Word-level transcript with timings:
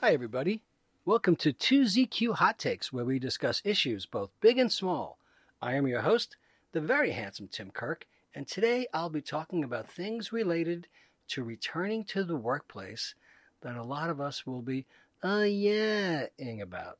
Hi, 0.00 0.14
everybody. 0.14 0.62
Welcome 1.04 1.36
to 1.36 1.52
2ZQ 1.52 2.34
Hot 2.34 2.58
Takes, 2.58 2.92
where 2.92 3.04
we 3.04 3.18
discuss 3.18 3.62
issues 3.64 4.06
both 4.06 4.30
big 4.40 4.58
and 4.58 4.72
small. 4.72 5.18
I 5.60 5.74
am 5.74 5.86
your 5.86 6.00
host, 6.00 6.36
the 6.72 6.80
very 6.80 7.12
handsome 7.12 7.48
Tim 7.48 7.70
Kirk, 7.70 8.06
and 8.34 8.48
today 8.48 8.86
I'll 8.94 9.10
be 9.10 9.20
talking 9.20 9.62
about 9.62 9.90
things 9.90 10.32
related 10.32 10.88
to 11.28 11.44
returning 11.44 12.04
to 12.06 12.24
the 12.24 12.34
workplace 12.34 13.14
that 13.60 13.76
a 13.76 13.84
lot 13.84 14.10
of 14.10 14.20
us 14.20 14.46
will 14.46 14.62
be, 14.62 14.86
uh, 15.22 15.44
yeah-ing 15.46 16.60
about. 16.60 16.98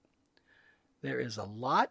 There 1.02 1.18
is 1.18 1.36
a 1.36 1.44
lot 1.44 1.90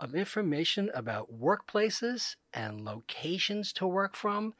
of 0.00 0.16
information 0.16 0.90
about 0.94 1.38
workplaces 1.40 2.34
and 2.52 2.84
locations 2.84 3.72
to 3.74 3.86
work 3.86 4.16
from, 4.16 4.54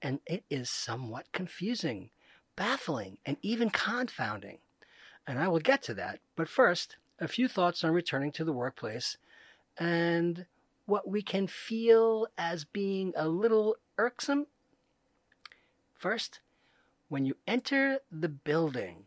and 0.00 0.20
it 0.26 0.44
is 0.48 0.70
somewhat 0.70 1.26
confusing, 1.32 2.10
baffling, 2.54 3.18
and 3.26 3.38
even 3.42 3.70
confounding 3.70 4.58
and 5.26 5.38
I 5.38 5.48
will 5.48 5.60
get 5.60 5.82
to 5.84 5.94
that. 5.94 6.20
But 6.36 6.48
first, 6.48 6.96
a 7.18 7.28
few 7.28 7.48
thoughts 7.48 7.84
on 7.84 7.92
returning 7.92 8.32
to 8.32 8.44
the 8.44 8.52
workplace 8.52 9.16
and 9.78 10.46
what 10.86 11.08
we 11.08 11.22
can 11.22 11.46
feel 11.46 12.26
as 12.36 12.64
being 12.64 13.12
a 13.16 13.28
little 13.28 13.76
irksome. 13.98 14.46
First, 15.94 16.40
when 17.08 17.24
you 17.24 17.36
enter 17.46 17.98
the 18.10 18.28
building, 18.28 19.04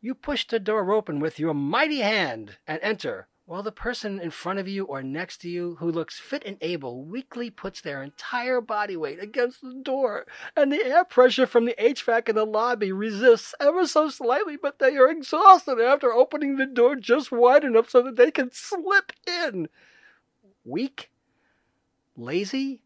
you 0.00 0.14
push 0.14 0.46
the 0.46 0.58
door 0.58 0.92
open 0.92 1.20
with 1.20 1.38
your 1.38 1.54
mighty 1.54 2.00
hand 2.00 2.56
and 2.66 2.80
enter 2.82 3.28
while 3.50 3.64
the 3.64 3.72
person 3.72 4.20
in 4.20 4.30
front 4.30 4.60
of 4.60 4.68
you 4.68 4.84
or 4.84 5.02
next 5.02 5.38
to 5.38 5.48
you 5.48 5.74
who 5.80 5.90
looks 5.90 6.20
fit 6.20 6.44
and 6.46 6.56
able 6.60 7.02
weakly 7.04 7.50
puts 7.50 7.80
their 7.80 8.00
entire 8.00 8.60
body 8.60 8.96
weight 8.96 9.20
against 9.20 9.60
the 9.60 9.74
door, 9.82 10.24
and 10.56 10.70
the 10.70 10.84
air 10.84 11.04
pressure 11.04 11.48
from 11.48 11.64
the 11.64 11.74
HVAC 11.76 12.28
in 12.28 12.36
the 12.36 12.46
lobby 12.46 12.92
resists 12.92 13.52
ever 13.58 13.88
so 13.88 14.08
slightly, 14.08 14.56
but 14.56 14.78
they 14.78 14.96
are 14.96 15.10
exhausted 15.10 15.80
after 15.80 16.12
opening 16.12 16.58
the 16.58 16.64
door 16.66 16.94
just 16.94 17.32
wide 17.32 17.64
enough 17.64 17.90
so 17.90 18.00
that 18.02 18.14
they 18.14 18.30
can 18.30 18.52
slip 18.52 19.10
in. 19.26 19.68
Weak? 20.64 21.10
Lazy? 22.16 22.84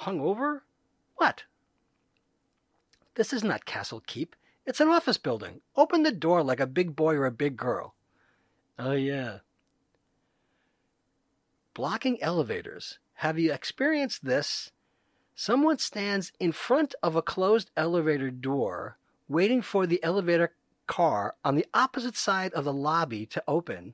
Hungover? 0.00 0.60
What? 1.16 1.44
This 3.16 3.34
is 3.34 3.44
not 3.44 3.66
Castle 3.66 4.02
Keep. 4.06 4.34
It's 4.64 4.80
an 4.80 4.88
office 4.88 5.18
building. 5.18 5.60
Open 5.76 6.04
the 6.04 6.10
door 6.10 6.42
like 6.42 6.60
a 6.60 6.66
big 6.66 6.96
boy 6.96 7.16
or 7.16 7.26
a 7.26 7.30
big 7.30 7.58
girl. 7.58 7.94
Oh, 8.78 8.92
yeah 8.92 9.40
blocking 11.76 12.16
elevators. 12.22 12.98
Have 13.16 13.38
you 13.38 13.52
experienced 13.52 14.24
this? 14.24 14.72
Someone 15.34 15.76
stands 15.76 16.32
in 16.40 16.52
front 16.52 16.94
of 17.02 17.14
a 17.14 17.20
closed 17.20 17.70
elevator 17.76 18.30
door, 18.30 18.96
waiting 19.28 19.60
for 19.60 19.86
the 19.86 20.02
elevator 20.02 20.54
car 20.86 21.34
on 21.44 21.54
the 21.54 21.66
opposite 21.74 22.16
side 22.16 22.54
of 22.54 22.64
the 22.64 22.72
lobby 22.72 23.26
to 23.26 23.44
open. 23.46 23.92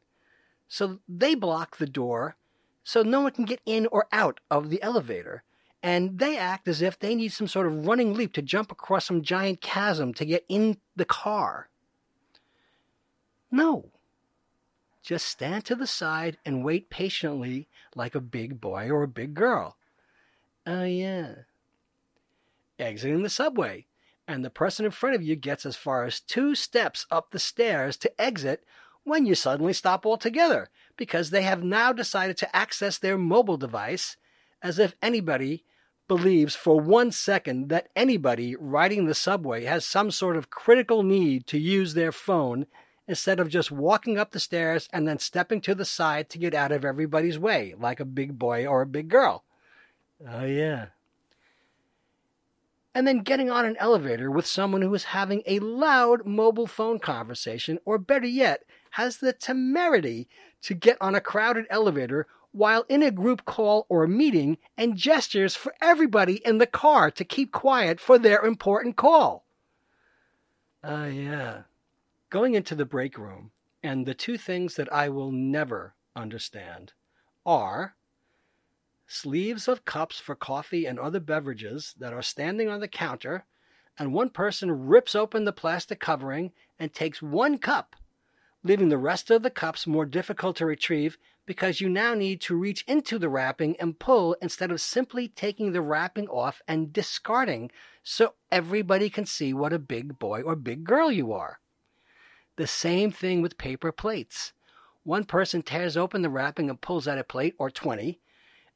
So 0.69 1.01
they 1.09 1.35
block 1.35 1.79
the 1.79 1.87
door 1.87 2.37
so 2.85 3.03
no 3.03 3.23
one 3.23 3.33
can 3.33 3.47
get 3.47 3.61
in 3.67 3.89
or 3.91 4.07
out 4.13 4.39
of 4.49 4.71
the 4.71 4.81
elevator. 4.81 5.43
And 5.83 6.21
they 6.21 6.39
act 6.39 6.69
as 6.69 6.83
if 6.83 7.01
they 7.01 7.17
need 7.17 7.33
some 7.33 7.49
sort 7.49 7.67
of 7.67 7.85
running 7.85 8.15
leap 8.15 8.33
to 8.35 8.43
jump 8.43 8.71
across 8.71 9.07
some 9.07 9.23
giant 9.23 9.61
chasm 9.61 10.15
to 10.15 10.25
get 10.25 10.45
in 10.49 10.79
the 10.95 11.05
car. 11.05 11.69
No. 13.51 13.92
Just 15.03 15.27
stand 15.27 15.65
to 15.65 15.75
the 15.75 15.87
side 15.87 16.39
and 16.45 16.65
wait 16.65 16.89
patiently 16.89 17.69
like 17.95 18.15
a 18.15 18.21
big 18.21 18.61
boy 18.61 18.89
or 18.89 19.03
a 19.03 19.09
big 19.09 19.35
girl. 19.35 19.77
Oh, 20.65 20.85
yeah. 20.85 21.35
Exiting 22.79 23.23
the 23.23 23.29
subway, 23.29 23.87
and 24.29 24.45
the 24.45 24.51
person 24.51 24.85
in 24.85 24.93
front 24.93 25.17
of 25.17 25.23
you 25.23 25.35
gets 25.35 25.67
as 25.67 25.77
far 25.77 26.05
as 26.05 26.21
two 26.21 26.55
steps 26.55 27.05
up 27.11 27.31
the 27.31 27.39
stairs 27.39 27.97
to 27.99 28.21
exit 28.21 28.65
when 29.05 29.27
you 29.27 29.35
suddenly 29.35 29.73
stop 29.73 30.07
altogether 30.07 30.71
because 30.97 31.31
they 31.31 31.43
have 31.43 31.65
now 31.65 31.93
decided 31.93 32.37
to 32.37 32.57
access 32.57 32.99
their 32.99 33.19
mobile 33.19 33.57
device 33.57 34.17
as 34.63 34.79
if 34.79 34.95
anybody 35.03 35.65
believes 36.07 36.55
for 36.55 36.79
one 36.79 37.11
second 37.11 37.69
that 37.69 37.89
anybody 37.97 38.55
riding 38.55 39.07
the 39.07 39.15
subway 39.15 39.65
has 39.65 39.85
some 39.85 40.11
sort 40.11 40.37
of 40.37 40.51
critical 40.51 41.03
need 41.03 41.47
to 41.47 41.59
use 41.59 41.95
their 41.95 42.13
phone 42.13 42.67
instead 43.13 43.39
of 43.39 43.51
just 43.51 43.71
walking 43.71 44.17
up 44.17 44.31
the 44.31 44.41
stairs 44.41 44.89
and 44.91 45.07
then 45.07 45.19
stepping 45.19 45.61
to 45.61 45.75
the 45.75 45.85
side 45.85 46.31
to 46.31 46.39
get 46.39 46.55
out 46.55 46.73
of 46.73 46.83
everybody's 46.83 47.39
way, 47.39 47.75
like 47.79 48.01
a 48.01 48.07
big 48.07 48.39
boy 48.39 48.67
or 48.67 48.81
a 48.81 48.87
big 48.87 49.09
girl. 49.09 49.45
Oh, 50.27 50.47
yeah. 50.47 50.87
And 52.95 53.07
then 53.07 53.19
getting 53.19 53.51
on 53.51 53.67
an 53.67 53.77
elevator 53.79 54.31
with 54.31 54.47
someone 54.47 54.81
who 54.81 54.95
is 54.95 55.05
having 55.05 55.43
a 55.45 55.59
loud 55.59 56.25
mobile 56.25 56.67
phone 56.67 56.99
conversation, 56.99 57.79
or 57.85 57.99
better 57.99 58.27
yet, 58.27 58.65
has 58.93 59.19
the 59.19 59.35
temerity 59.35 60.27
to 60.63 60.73
get 60.73 60.97
on 60.99 61.15
a 61.15 61.21
crowded 61.21 61.67
elevator 61.69 62.27
while 62.51 62.87
in 62.89 63.03
a 63.03 63.11
group 63.11 63.45
call 63.45 63.85
or 63.91 64.07
meeting 64.07 64.57
and 64.79 64.97
gestures 64.97 65.55
for 65.55 65.75
everybody 65.83 66.41
in 66.47 66.57
the 66.57 66.67
car 66.67 67.11
to 67.11 67.25
keep 67.27 67.53
quiet 67.53 68.01
for 68.01 68.19
their 68.19 68.43
important 68.43 68.97
call. 68.97 69.45
Oh, 70.83 71.05
yeah 71.05 71.65
going 72.33 72.55
into 72.55 72.75
the 72.75 72.87
break 72.87 73.19
room, 73.19 73.51
and 73.83 74.07
the 74.07 74.15
two 74.15 74.39
things 74.39 74.77
that 74.77 74.91
I 74.91 75.11
will 75.11 75.31
never 75.31 75.95
understand 76.17 76.95
are 77.45 77.95
sleeves 79.07 79.69
of 79.69 79.85
cups 79.85 80.19
for 80.19 80.35
coffee 80.35 80.87
and 80.87 80.99
other 80.99 81.21
beverages 81.21 81.95
that 81.99 82.15
are 82.15 82.23
standing 82.23 82.71
on 82.71 82.81
the 82.81 82.89
counter, 82.89 83.45
and 83.99 84.15
one 84.15 84.31
person 84.31 84.87
rips 84.87 85.15
open 85.15 85.45
the 85.45 85.53
plastic 85.53 86.01
covering 86.01 86.53
and 86.79 86.95
takes 86.95 87.21
one 87.21 87.59
cup, 87.59 87.97
leaving 88.65 88.89
the 88.89 88.97
rest 88.97 89.31
of 89.31 89.43
the 89.43 89.51
cups 89.51 89.87
more 89.87 90.07
difficult 90.07 90.57
to 90.57 90.65
retrieve 90.65 91.19
because 91.45 91.83
you 91.83 91.89
now 91.91 92.15
need 92.15 92.41
to 92.41 92.57
reach 92.57 92.83
into 92.89 93.19
the 93.19 93.29
wrapping 93.29 93.77
and 93.79 93.99
pull 93.99 94.37
instead 94.41 94.71
of 94.71 94.81
simply 94.81 95.29
taking 95.29 95.73
the 95.73 95.83
wrapping 95.83 96.29
off 96.29 96.63
and 96.67 96.95
discarding 96.95 97.71
so 98.03 98.33
everybody 98.51 99.11
can 99.11 99.27
see 99.27 99.53
what 99.53 99.75
a 99.75 99.79
big 99.79 100.19
boy 100.19 100.41
or 100.41 100.57
big 100.57 100.83
girl 100.83 101.13
you 101.13 101.31
are. 101.31 101.59
The 102.57 102.67
same 102.67 103.11
thing 103.11 103.41
with 103.41 103.57
paper 103.57 103.93
plates. 103.93 104.53
One 105.05 105.25
person 105.25 105.63
tears 105.63 105.97
open 105.97 106.23
the 106.23 106.31
wrapping 106.31 106.69
and 106.69 106.81
pulls 106.81 107.09
out 107.09 107.19
a 107.19 107.25
plate, 107.25 107.55
or 107.59 107.71
20, 107.71 108.21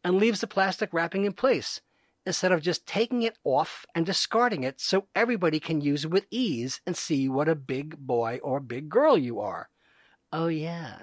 and 0.02 0.16
leaves 0.16 0.40
the 0.40 0.46
plastic 0.46 0.92
wrapping 0.92 1.24
in 1.24 1.32
place, 1.32 1.80
instead 2.24 2.52
of 2.52 2.62
just 2.62 2.86
taking 2.86 3.22
it 3.22 3.38
off 3.44 3.84
and 3.94 4.06
discarding 4.06 4.64
it 4.64 4.80
so 4.80 5.06
everybody 5.14 5.60
can 5.60 5.80
use 5.80 6.04
it 6.04 6.10
with 6.10 6.26
ease 6.30 6.80
and 6.86 6.96
see 6.96 7.28
what 7.28 7.48
a 7.48 7.54
big 7.54 7.96
boy 7.98 8.40
or 8.42 8.60
big 8.60 8.88
girl 8.88 9.16
you 9.16 9.40
are. 9.40 9.68
Oh, 10.32 10.48
yeah. 10.48 11.02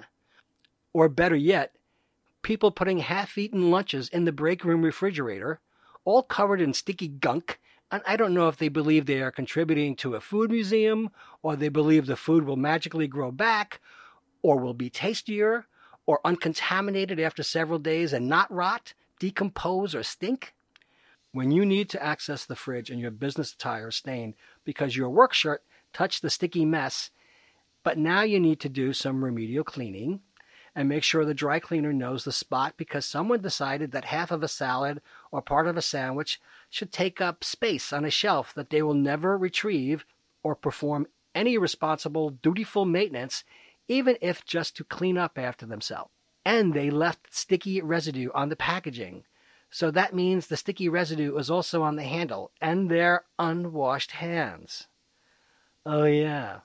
Or 0.92 1.08
better 1.08 1.36
yet, 1.36 1.76
people 2.42 2.70
putting 2.70 2.98
half 2.98 3.38
eaten 3.38 3.70
lunches 3.70 4.08
in 4.08 4.24
the 4.24 4.32
break 4.32 4.64
room 4.64 4.82
refrigerator, 4.82 5.60
all 6.04 6.22
covered 6.22 6.60
in 6.60 6.74
sticky 6.74 7.08
gunk 7.08 7.60
and 7.90 8.02
I 8.06 8.16
don't 8.16 8.34
know 8.34 8.48
if 8.48 8.56
they 8.56 8.68
believe 8.68 9.06
they 9.06 9.20
are 9.20 9.30
contributing 9.30 9.94
to 9.96 10.14
a 10.14 10.20
food 10.20 10.50
museum, 10.50 11.10
or 11.42 11.56
they 11.56 11.68
believe 11.68 12.06
the 12.06 12.16
food 12.16 12.44
will 12.44 12.56
magically 12.56 13.06
grow 13.06 13.30
back, 13.30 13.80
or 14.42 14.58
will 14.58 14.74
be 14.74 14.90
tastier, 14.90 15.66
or 16.06 16.20
uncontaminated 16.24 17.20
after 17.20 17.42
several 17.42 17.78
days 17.78 18.12
and 18.12 18.28
not 18.28 18.52
rot, 18.52 18.94
decompose, 19.18 19.94
or 19.94 20.02
stink. 20.02 20.54
When 21.32 21.50
you 21.50 21.64
need 21.66 21.88
to 21.90 22.02
access 22.02 22.44
the 22.44 22.56
fridge 22.56 22.90
and 22.90 23.00
your 23.00 23.10
business 23.10 23.52
attire 23.52 23.88
is 23.88 23.96
stained 23.96 24.34
because 24.64 24.96
your 24.96 25.10
work 25.10 25.32
shirt 25.32 25.62
touched 25.92 26.22
the 26.22 26.30
sticky 26.30 26.64
mess, 26.64 27.10
but 27.82 27.98
now 27.98 28.22
you 28.22 28.38
need 28.38 28.60
to 28.60 28.68
do 28.68 28.92
some 28.92 29.24
remedial 29.24 29.64
cleaning 29.64 30.20
and 30.74 30.88
make 30.88 31.04
sure 31.04 31.24
the 31.24 31.34
dry 31.34 31.60
cleaner 31.60 31.92
knows 31.92 32.24
the 32.24 32.32
spot 32.32 32.74
because 32.76 33.04
someone 33.04 33.40
decided 33.40 33.92
that 33.92 34.06
half 34.06 34.30
of 34.30 34.42
a 34.42 34.48
salad 34.48 35.00
or 35.30 35.40
part 35.40 35.66
of 35.66 35.76
a 35.76 35.82
sandwich 35.82 36.40
should 36.68 36.92
take 36.92 37.20
up 37.20 37.44
space 37.44 37.92
on 37.92 38.04
a 38.04 38.10
shelf 38.10 38.52
that 38.54 38.70
they 38.70 38.82
will 38.82 38.94
never 38.94 39.38
retrieve 39.38 40.04
or 40.42 40.54
perform 40.54 41.06
any 41.34 41.56
responsible, 41.56 42.30
dutiful 42.30 42.84
maintenance, 42.84 43.44
even 43.88 44.16
if 44.20 44.44
just 44.44 44.76
to 44.76 44.84
clean 44.84 45.16
up 45.16 45.38
after 45.38 45.66
themselves. 45.66 46.10
And 46.44 46.74
they 46.74 46.90
left 46.90 47.34
sticky 47.34 47.80
residue 47.80 48.30
on 48.34 48.48
the 48.48 48.56
packaging. 48.56 49.24
So 49.70 49.90
that 49.90 50.14
means 50.14 50.46
the 50.46 50.56
sticky 50.56 50.88
residue 50.88 51.36
is 51.36 51.50
also 51.50 51.82
on 51.82 51.96
the 51.96 52.04
handle 52.04 52.50
and 52.60 52.90
their 52.90 53.24
unwashed 53.38 54.12
hands. 54.12 54.88
Oh, 55.86 56.04
yeah. 56.04 56.60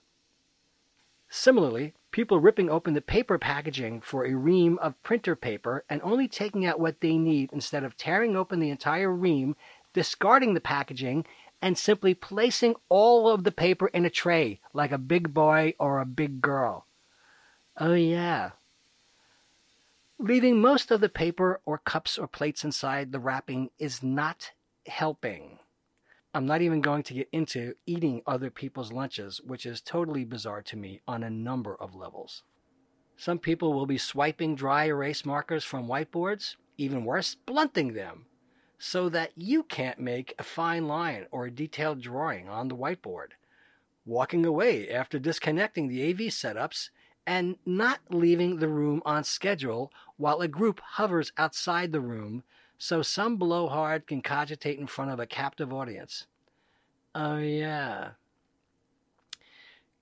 Similarly, 1.30 1.94
people 2.12 2.40
ripping 2.40 2.70
open 2.70 2.94
the 2.94 3.02
paper 3.02 3.38
packaging 3.38 4.02
for 4.02 4.26
a 4.26 4.34
ream 4.34 4.78
of 4.80 5.02
printer 5.04 5.36
paper 5.36 5.84
and 5.90 6.02
only 6.02 6.28
taking 6.28 6.66
out 6.66 6.80
what 6.80 7.02
they 7.02 7.18
need 7.18 7.52
instead 7.54 7.84
of 7.84 7.98
tearing 7.98 8.36
open 8.36 8.60
the 8.60 8.70
entire 8.70 9.12
ream 9.12 9.56
discarding 9.94 10.54
the 10.54 10.62
packaging, 10.62 11.26
and 11.62 11.78
simply 11.78 12.14
placing 12.14 12.76
all 12.88 13.30
of 13.30 13.44
the 13.44 13.52
paper 13.52 13.88
in 13.88 14.06
a 14.06 14.10
tray 14.10 14.60
like 14.74 14.92
a 14.92 14.98
big 14.98 15.34
boy 15.34 15.74
or 15.78 16.00
a 16.00 16.06
big 16.06 16.42
girl. 16.42 16.86
Oh, 17.78 17.94
yeah. 17.94 18.52
Leaving 20.18 20.62
most 20.62 20.92
of 20.92 21.02
the 21.02 21.10
paper 21.10 21.60
or 21.66 21.78
cups 21.78 22.18
or 22.18 22.28
plates 22.28 22.64
inside 22.64 23.12
the 23.12 23.20
wrapping 23.20 23.70
is 23.78 24.04
not 24.04 24.52
helping. 24.86 25.60
I'm 26.32 26.46
not 26.46 26.62
even 26.62 26.82
going 26.82 27.02
to 27.04 27.16
get 27.16 27.30
into 27.32 27.74
eating 27.88 28.22
other 28.28 28.52
people's 28.52 28.92
lunches, 28.92 29.42
which 29.42 29.66
is 29.66 29.82
totally 29.82 30.26
bizarre 30.26 30.62
to 30.64 30.78
me 30.78 31.02
on 31.08 31.24
a 31.24 31.30
number 31.30 31.76
of 31.76 31.96
levels. 31.96 32.44
Some 33.18 33.40
people 33.40 33.74
will 33.74 33.88
be 33.88 33.98
swiping 33.98 34.56
dry 34.56 34.86
erase 34.86 35.26
markers 35.26 35.64
from 35.64 35.88
whiteboards, 35.88 36.56
even 36.78 37.04
worse, 37.04 37.34
blunting 37.34 37.94
them, 37.94 38.28
so 38.78 39.10
that 39.10 39.32
you 39.36 39.64
can't 39.64 40.00
make 40.00 40.36
a 40.38 40.44
fine 40.44 40.88
line 40.88 41.26
or 41.32 41.48
a 41.48 41.52
detailed 41.52 42.00
drawing 42.00 42.48
on 42.48 42.68
the 42.68 42.78
whiteboard. 42.78 43.30
Walking 44.06 44.46
away 44.46 44.88
after 44.90 45.18
disconnecting 45.18 45.88
the 45.88 46.12
AV 46.12 46.20
setups 46.32 46.92
and 47.26 47.58
not 47.66 48.00
leaving 48.10 48.58
the 48.58 48.70
room 48.70 49.02
on 49.04 49.24
schedule 49.24 49.92
while 50.18 50.42
a 50.42 50.48
group 50.48 50.80
hovers 50.80 51.32
outside 51.38 51.92
the 51.92 52.02
room 52.02 52.44
so 52.80 53.02
some 53.02 53.36
blowhard 53.36 54.08
can 54.08 54.22
cogitate 54.22 54.80
in 54.80 54.88
front 54.88 55.12
of 55.12 55.20
a 55.20 55.28
captive 55.28 55.72
audience. 55.74 56.26
Oh, 57.14 57.38
yeah. 57.38 58.12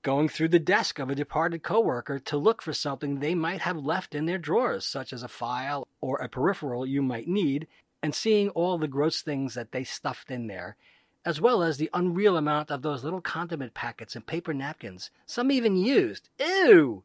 Going 0.04 0.30
through 0.30 0.50
the 0.50 0.60
desk 0.60 1.00
of 1.00 1.10
a 1.10 1.16
departed 1.16 1.64
coworker 1.64 2.20
to 2.20 2.38
look 2.38 2.62
for 2.62 2.74
something 2.74 3.20
they 3.20 3.34
might 3.34 3.62
have 3.62 3.78
left 3.78 4.14
in 4.14 4.28
their 4.28 4.38
drawers, 4.38 4.86
such 4.86 5.12
as 5.12 5.24
a 5.24 5.28
file 5.28 5.88
or 6.02 6.18
a 6.20 6.30
peripheral 6.30 6.86
you 6.86 7.02
might 7.02 7.28
need, 7.28 7.68
and 8.04 8.14
seeing 8.14 8.50
all 8.50 8.78
the 8.78 8.88
gross 8.88 9.22
things 9.24 9.56
that 9.56 9.72
they 9.72 9.84
stuffed 9.84 10.30
in 10.30 10.46
there, 10.46 10.78
as 11.26 11.42
well 11.42 11.64
as 11.64 11.78
the 11.78 11.90
unreal 11.96 12.38
amount 12.38 12.70
of 12.70 12.84
those 12.84 13.04
little 13.04 13.22
condiment 13.22 13.74
packets 13.74 14.16
and 14.16 14.28
paper 14.28 14.54
napkins, 14.54 15.10
some 15.26 15.52
even 15.52 15.76
used. 15.76 16.30
Ew! 16.40 17.04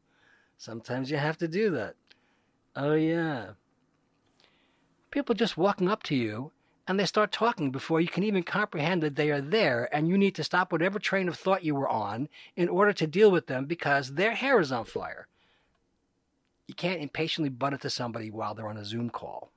Sometimes 0.59 1.11
you 1.11 1.17
have 1.17 1.39
to 1.39 1.49
do 1.49 1.71
that. 1.71 1.95
Oh, 2.77 2.93
yeah. 2.93 3.53
People 5.13 5.37
just 5.37 5.57
walking 5.57 5.89
up 5.89 6.03
to 6.05 6.17
you 6.17 6.51
and 6.89 6.99
they 6.99 7.07
start 7.07 7.31
talking 7.31 7.71
before 7.71 8.01
you 8.01 8.09
can 8.09 8.25
even 8.25 8.43
comprehend 8.43 9.05
that 9.05 9.15
they 9.15 9.31
are 9.31 9.41
there, 9.41 9.89
and 9.95 10.09
you 10.09 10.19
need 10.19 10.35
to 10.35 10.43
stop 10.43 10.73
whatever 10.73 10.99
train 10.99 11.29
of 11.29 11.37
thought 11.37 11.63
you 11.63 11.77
were 11.77 11.89
on 11.89 12.29
in 12.57 12.69
order 12.69 12.93
to 12.93 13.07
deal 13.07 13.31
with 13.31 13.47
them 13.47 13.67
because 13.67 14.15
their 14.15 14.33
hair 14.35 14.59
is 14.59 14.73
on 14.73 14.85
fire. 14.85 15.29
You 16.67 16.75
can't 16.75 17.01
impatiently 17.01 17.51
butt 17.51 17.73
into 17.73 17.89
somebody 17.89 18.33
while 18.33 18.55
they're 18.55 18.67
on 18.67 18.77
a 18.77 18.85
Zoom 18.85 19.11
call. 19.11 19.53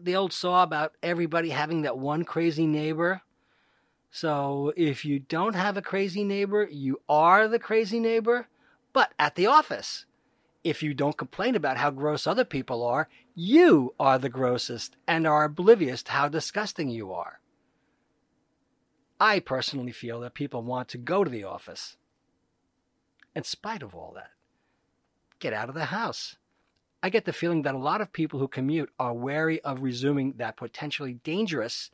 The 0.00 0.16
old 0.16 0.32
saw 0.32 0.64
about 0.64 0.94
everybody 1.00 1.50
having 1.50 1.82
that 1.82 1.96
one 1.96 2.24
crazy 2.24 2.66
neighbor 2.66 3.22
so 4.10 4.72
if 4.76 5.04
you 5.04 5.18
don't 5.18 5.54
have 5.54 5.76
a 5.76 5.82
crazy 5.82 6.24
neighbor, 6.24 6.66
you 6.70 7.00
are 7.08 7.46
the 7.46 7.58
crazy 7.58 8.00
neighbor, 8.00 8.48
but 8.92 9.12
at 9.18 9.34
the 9.34 9.46
office. 9.46 10.06
If 10.64 10.82
you 10.82 10.92
don't 10.92 11.16
complain 11.16 11.54
about 11.54 11.76
how 11.76 11.90
gross 11.90 12.26
other 12.26 12.44
people 12.44 12.84
are, 12.84 13.08
you 13.34 13.94
are 13.98 14.18
the 14.18 14.28
grossest 14.28 14.96
and 15.06 15.26
are 15.26 15.44
oblivious 15.44 16.02
to 16.04 16.12
how 16.12 16.28
disgusting 16.28 16.90
you 16.90 17.12
are. 17.12 17.40
I 19.20 19.40
personally 19.40 19.92
feel 19.92 20.20
that 20.20 20.34
people 20.34 20.62
want 20.62 20.88
to 20.88 20.98
go 20.98 21.24
to 21.24 21.30
the 21.30 21.44
office. 21.44 21.96
In 23.34 23.44
spite 23.44 23.82
of 23.82 23.94
all 23.94 24.12
that, 24.16 24.30
get 25.38 25.52
out 25.52 25.68
of 25.68 25.74
the 25.74 25.86
house. 25.86 26.36
I 27.02 27.10
get 27.10 27.24
the 27.24 27.32
feeling 27.32 27.62
that 27.62 27.74
a 27.74 27.78
lot 27.78 28.00
of 28.00 28.12
people 28.12 28.40
who 28.40 28.48
commute 28.48 28.90
are 28.98 29.14
wary 29.14 29.60
of 29.60 29.82
resuming 29.82 30.34
that 30.38 30.56
potentially 30.56 31.14
dangerous 31.14 31.90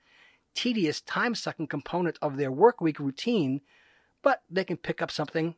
tedious, 0.54 1.00
time 1.00 1.34
sucking 1.34 1.66
component 1.66 2.18
of 2.22 2.36
their 2.36 2.50
work 2.50 2.80
week 2.80 2.98
routine, 2.98 3.60
but 4.22 4.42
they 4.48 4.64
can 4.64 4.76
pick 4.76 5.02
up 5.02 5.10
something 5.10 5.54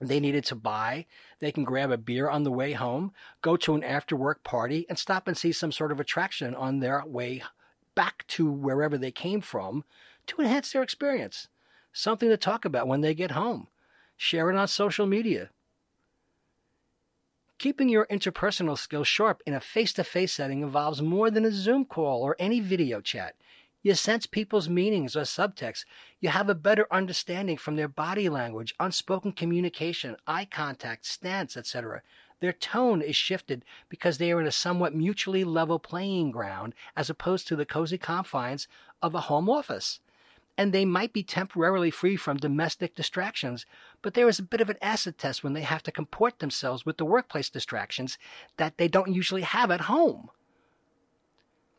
they 0.00 0.20
needed 0.20 0.44
to 0.46 0.54
buy. 0.54 1.06
They 1.38 1.52
can 1.52 1.64
grab 1.64 1.90
a 1.90 1.96
beer 1.96 2.28
on 2.28 2.42
the 2.42 2.52
way 2.52 2.72
home, 2.72 3.12
go 3.42 3.56
to 3.58 3.74
an 3.74 3.84
after 3.84 4.16
work 4.16 4.42
party, 4.44 4.86
and 4.88 4.98
stop 4.98 5.28
and 5.28 5.36
see 5.36 5.52
some 5.52 5.72
sort 5.72 5.92
of 5.92 6.00
attraction 6.00 6.54
on 6.54 6.80
their 6.80 7.04
way 7.06 7.42
back 7.94 8.26
to 8.28 8.50
wherever 8.50 8.98
they 8.98 9.10
came 9.10 9.40
from 9.40 9.84
to 10.26 10.40
enhance 10.40 10.72
their 10.72 10.82
experience. 10.82 11.48
Something 11.92 12.28
to 12.28 12.36
talk 12.36 12.64
about 12.64 12.88
when 12.88 13.02
they 13.02 13.14
get 13.14 13.32
home. 13.32 13.68
Share 14.16 14.50
it 14.50 14.56
on 14.56 14.68
social 14.68 15.06
media. 15.06 15.50
Keeping 17.58 17.88
your 17.88 18.06
interpersonal 18.06 18.76
skills 18.76 19.06
sharp 19.06 19.42
in 19.46 19.54
a 19.54 19.60
face 19.60 19.92
to 19.94 20.04
face 20.04 20.32
setting 20.32 20.62
involves 20.62 21.00
more 21.00 21.30
than 21.30 21.44
a 21.44 21.52
Zoom 21.52 21.84
call 21.84 22.22
or 22.22 22.36
any 22.38 22.60
video 22.60 23.00
chat. 23.00 23.36
You 23.84 23.94
sense 23.94 24.24
people's 24.24 24.66
meanings 24.66 25.14
or 25.14 25.24
subtext. 25.24 25.84
You 26.18 26.30
have 26.30 26.48
a 26.48 26.54
better 26.54 26.86
understanding 26.90 27.58
from 27.58 27.76
their 27.76 27.86
body 27.86 28.30
language, 28.30 28.74
unspoken 28.80 29.32
communication, 29.32 30.16
eye 30.26 30.46
contact, 30.46 31.04
stance, 31.04 31.54
etc. 31.54 32.00
Their 32.40 32.54
tone 32.54 33.02
is 33.02 33.14
shifted 33.14 33.62
because 33.90 34.16
they 34.16 34.32
are 34.32 34.40
in 34.40 34.46
a 34.46 34.52
somewhat 34.52 34.94
mutually 34.94 35.44
level 35.44 35.78
playing 35.78 36.30
ground 36.30 36.74
as 36.96 37.10
opposed 37.10 37.46
to 37.48 37.56
the 37.56 37.66
cozy 37.66 37.98
confines 37.98 38.68
of 39.02 39.14
a 39.14 39.28
home 39.28 39.50
office. 39.50 40.00
And 40.56 40.72
they 40.72 40.86
might 40.86 41.12
be 41.12 41.22
temporarily 41.22 41.90
free 41.90 42.16
from 42.16 42.38
domestic 42.38 42.94
distractions, 42.94 43.66
but 44.00 44.14
there 44.14 44.30
is 44.30 44.38
a 44.38 44.44
bit 44.44 44.62
of 44.62 44.70
an 44.70 44.78
acid 44.80 45.18
test 45.18 45.44
when 45.44 45.52
they 45.52 45.60
have 45.60 45.82
to 45.82 45.92
comport 45.92 46.38
themselves 46.38 46.86
with 46.86 46.96
the 46.96 47.04
workplace 47.04 47.50
distractions 47.50 48.16
that 48.56 48.78
they 48.78 48.88
don't 48.88 49.12
usually 49.12 49.42
have 49.42 49.70
at 49.70 49.82
home. 49.82 50.30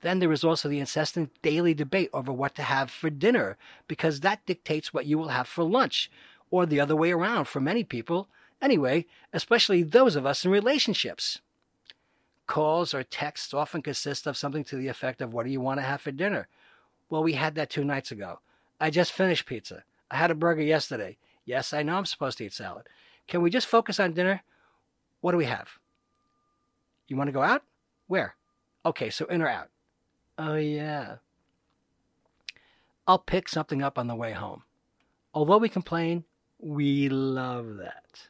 Then 0.05 0.19
there 0.19 0.31
is 0.31 0.43
also 0.43 0.69
the 0.69 0.79
incessant 0.79 1.31
daily 1.41 1.73
debate 1.73 2.11
over 2.13 2.31
what 2.31 2.53
to 2.57 2.61
have 2.61 2.91
for 2.91 3.09
dinner, 3.09 3.57
because 3.87 4.19
that 4.19 4.45
dictates 4.45 4.93
what 4.93 5.07
you 5.07 5.17
will 5.17 5.29
have 5.29 5.47
for 5.47 5.63
lunch, 5.63 6.11
or 6.51 6.67
the 6.67 6.79
other 6.79 6.95
way 6.95 7.11
around 7.11 7.45
for 7.45 7.59
many 7.59 7.83
people, 7.83 8.27
anyway, 8.61 9.07
especially 9.33 9.81
those 9.81 10.15
of 10.15 10.23
us 10.23 10.45
in 10.45 10.51
relationships. 10.51 11.41
Calls 12.45 12.93
or 12.93 13.01
texts 13.01 13.51
often 13.51 13.81
consist 13.81 14.27
of 14.27 14.37
something 14.37 14.63
to 14.65 14.75
the 14.75 14.89
effect 14.89 15.23
of, 15.23 15.33
What 15.33 15.47
do 15.47 15.51
you 15.51 15.59
want 15.59 15.79
to 15.79 15.85
have 15.87 16.01
for 16.01 16.11
dinner? 16.11 16.49
Well, 17.09 17.23
we 17.23 17.33
had 17.33 17.55
that 17.55 17.71
two 17.71 17.83
nights 17.83 18.11
ago. 18.11 18.41
I 18.79 18.91
just 18.91 19.11
finished 19.11 19.47
pizza. 19.47 19.85
I 20.11 20.17
had 20.17 20.29
a 20.29 20.35
burger 20.35 20.61
yesterday. 20.61 21.17
Yes, 21.45 21.73
I 21.73 21.81
know 21.81 21.95
I'm 21.95 22.05
supposed 22.05 22.37
to 22.37 22.45
eat 22.45 22.53
salad. 22.53 22.85
Can 23.27 23.41
we 23.41 23.49
just 23.49 23.65
focus 23.65 23.99
on 23.99 24.13
dinner? 24.13 24.43
What 25.21 25.31
do 25.31 25.39
we 25.39 25.45
have? 25.45 25.79
You 27.07 27.17
want 27.17 27.29
to 27.29 27.31
go 27.31 27.41
out? 27.41 27.63
Where? 28.05 28.35
Okay, 28.85 29.09
so 29.09 29.25
in 29.25 29.41
or 29.41 29.49
out? 29.49 29.69
Oh, 30.37 30.55
yeah. 30.55 31.17
I'll 33.07 33.19
pick 33.19 33.47
something 33.47 33.81
up 33.81 33.97
on 33.97 34.07
the 34.07 34.15
way 34.15 34.31
home. 34.31 34.63
Although 35.33 35.57
we 35.57 35.69
complain, 35.69 36.23
we 36.59 37.09
love 37.09 37.77
that. 37.77 38.29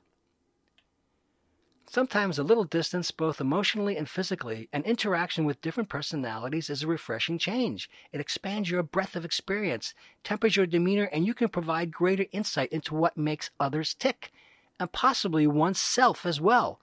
Sometimes 1.87 2.37
a 2.37 2.43
little 2.43 2.65
distance, 2.65 3.09
both 3.11 3.39
emotionally 3.39 3.95
and 3.95 4.09
physically, 4.09 4.67
and 4.73 4.83
interaction 4.85 5.45
with 5.45 5.61
different 5.61 5.87
personalities 5.87 6.69
is 6.69 6.83
a 6.83 6.87
refreshing 6.87 7.37
change. 7.37 7.89
It 8.11 8.19
expands 8.19 8.69
your 8.69 8.83
breadth 8.83 9.15
of 9.15 9.23
experience, 9.23 9.93
tempers 10.23 10.57
your 10.57 10.65
demeanor, 10.65 11.05
and 11.05 11.25
you 11.25 11.33
can 11.33 11.47
provide 11.47 11.93
greater 11.93 12.25
insight 12.33 12.73
into 12.73 12.95
what 12.95 13.15
makes 13.15 13.51
others 13.61 13.93
tick, 13.93 14.33
and 14.77 14.91
possibly 14.91 15.47
oneself 15.47 16.25
as 16.25 16.41
well. 16.41 16.81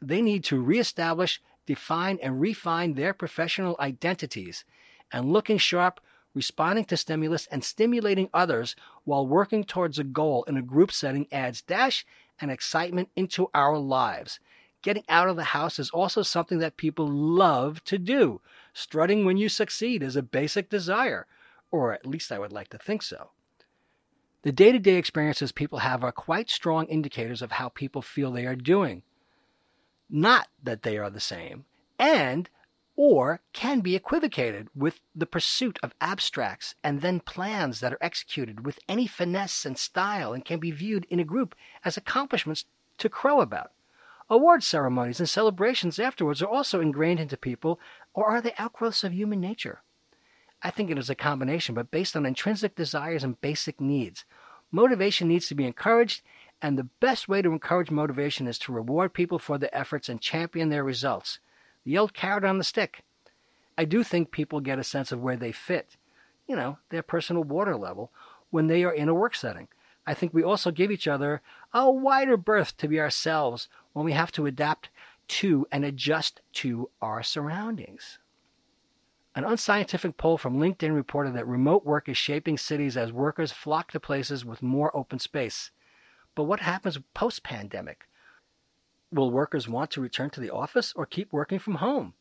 They 0.00 0.22
need 0.22 0.44
to 0.44 0.62
reestablish 0.62 1.42
define 1.66 2.18
and 2.22 2.40
refine 2.40 2.94
their 2.94 3.14
professional 3.14 3.76
identities, 3.78 4.64
and 5.12 5.32
looking 5.32 5.58
sharp, 5.58 6.00
responding 6.34 6.84
to 6.86 6.96
stimulus, 6.96 7.46
and 7.50 7.64
stimulating 7.64 8.28
others 8.34 8.74
while 9.04 9.26
working 9.26 9.64
towards 9.64 9.98
a 9.98 10.04
goal 10.04 10.44
in 10.44 10.56
a 10.56 10.62
group 10.62 10.90
setting 10.90 11.26
adds 11.32 11.62
dash 11.62 12.04
and 12.40 12.50
excitement 12.50 13.08
into 13.16 13.48
our 13.54 13.78
lives. 13.78 14.40
Getting 14.82 15.04
out 15.08 15.28
of 15.28 15.36
the 15.36 15.44
house 15.44 15.78
is 15.78 15.90
also 15.90 16.22
something 16.22 16.58
that 16.58 16.76
people 16.76 17.08
love 17.08 17.82
to 17.84 17.96
do. 17.96 18.40
Strutting 18.74 19.24
when 19.24 19.36
you 19.36 19.48
succeed 19.48 20.02
is 20.02 20.16
a 20.16 20.22
basic 20.22 20.68
desire, 20.68 21.26
or 21.70 21.94
at 21.94 22.04
least 22.04 22.30
I 22.30 22.38
would 22.38 22.52
like 22.52 22.68
to 22.70 22.78
think 22.78 23.02
so. 23.02 23.30
The 24.42 24.52
day 24.52 24.72
to 24.72 24.78
day 24.78 24.96
experiences 24.96 25.52
people 25.52 25.78
have 25.78 26.04
are 26.04 26.12
quite 26.12 26.50
strong 26.50 26.84
indicators 26.86 27.40
of 27.40 27.52
how 27.52 27.70
people 27.70 28.02
feel 28.02 28.30
they 28.30 28.44
are 28.44 28.56
doing 28.56 29.02
not 30.08 30.48
that 30.62 30.82
they 30.82 30.98
are 30.98 31.10
the 31.10 31.20
same, 31.20 31.64
and 31.98 32.48
or 32.96 33.40
can 33.52 33.80
be 33.80 33.96
equivocated 33.96 34.68
with 34.74 35.00
the 35.14 35.26
pursuit 35.26 35.78
of 35.82 35.94
abstracts 36.00 36.74
and 36.84 37.00
then 37.00 37.18
plans 37.18 37.80
that 37.80 37.92
are 37.92 37.98
executed 38.00 38.64
with 38.64 38.78
any 38.88 39.06
finesse 39.06 39.66
and 39.66 39.76
style 39.76 40.32
and 40.32 40.44
can 40.44 40.60
be 40.60 40.70
viewed 40.70 41.04
in 41.10 41.18
a 41.18 41.24
group 41.24 41.54
as 41.84 41.96
accomplishments 41.96 42.66
to 42.98 43.08
crow 43.08 43.40
about. 43.40 43.72
Award 44.30 44.62
ceremonies 44.62 45.18
and 45.18 45.28
celebrations 45.28 45.98
afterwards 45.98 46.40
are 46.40 46.48
also 46.48 46.80
ingrained 46.80 47.20
into 47.20 47.36
people, 47.36 47.80
or 48.14 48.26
are 48.26 48.40
they 48.40 48.54
outgrowths 48.58 49.04
of 49.04 49.12
human 49.12 49.40
nature? 49.40 49.82
I 50.62 50.70
think 50.70 50.90
it 50.90 50.98
is 50.98 51.10
a 51.10 51.14
combination, 51.14 51.74
but 51.74 51.90
based 51.90 52.16
on 52.16 52.24
intrinsic 52.24 52.74
desires 52.74 53.22
and 53.22 53.40
basic 53.40 53.80
needs. 53.80 54.24
Motivation 54.70 55.28
needs 55.28 55.46
to 55.48 55.54
be 55.54 55.66
encouraged, 55.66 56.22
and 56.64 56.78
the 56.78 56.88
best 56.98 57.28
way 57.28 57.42
to 57.42 57.52
encourage 57.52 57.90
motivation 57.90 58.46
is 58.46 58.58
to 58.58 58.72
reward 58.72 59.12
people 59.12 59.38
for 59.38 59.58
their 59.58 59.76
efforts 59.76 60.08
and 60.08 60.18
champion 60.18 60.70
their 60.70 60.82
results. 60.82 61.38
The 61.84 61.98
old 61.98 62.14
carrot 62.14 62.42
on 62.42 62.56
the 62.56 62.64
stick. 62.64 63.02
I 63.76 63.84
do 63.84 64.02
think 64.02 64.30
people 64.30 64.60
get 64.60 64.78
a 64.78 64.82
sense 64.82 65.12
of 65.12 65.20
where 65.20 65.36
they 65.36 65.52
fit, 65.52 65.98
you 66.48 66.56
know, 66.56 66.78
their 66.88 67.02
personal 67.02 67.44
water 67.44 67.76
level, 67.76 68.10
when 68.48 68.68
they 68.68 68.82
are 68.82 68.94
in 68.94 69.10
a 69.10 69.14
work 69.14 69.34
setting. 69.34 69.68
I 70.06 70.14
think 70.14 70.32
we 70.32 70.42
also 70.42 70.70
give 70.70 70.90
each 70.90 71.06
other 71.06 71.42
a 71.74 71.90
wider 71.90 72.38
berth 72.38 72.78
to 72.78 72.88
be 72.88 72.98
ourselves 72.98 73.68
when 73.92 74.06
we 74.06 74.12
have 74.12 74.32
to 74.32 74.46
adapt 74.46 74.88
to 75.28 75.66
and 75.70 75.84
adjust 75.84 76.40
to 76.54 76.88
our 77.02 77.22
surroundings. 77.22 78.18
An 79.34 79.44
unscientific 79.44 80.16
poll 80.16 80.38
from 80.38 80.56
LinkedIn 80.58 80.94
reported 80.94 81.34
that 81.34 81.46
remote 81.46 81.84
work 81.84 82.08
is 82.08 82.16
shaping 82.16 82.56
cities 82.56 82.96
as 82.96 83.12
workers 83.12 83.52
flock 83.52 83.92
to 83.92 84.00
places 84.00 84.46
with 84.46 84.62
more 84.62 84.96
open 84.96 85.18
space. 85.18 85.70
But 86.34 86.44
what 86.44 86.60
happens 86.60 86.98
post 87.14 87.42
pandemic? 87.42 88.08
Will 89.12 89.30
workers 89.30 89.68
want 89.68 89.90
to 89.92 90.00
return 90.00 90.30
to 90.30 90.40
the 90.40 90.50
office 90.50 90.92
or 90.96 91.06
keep 91.06 91.32
working 91.32 91.58
from 91.58 91.76
home? 91.76 92.14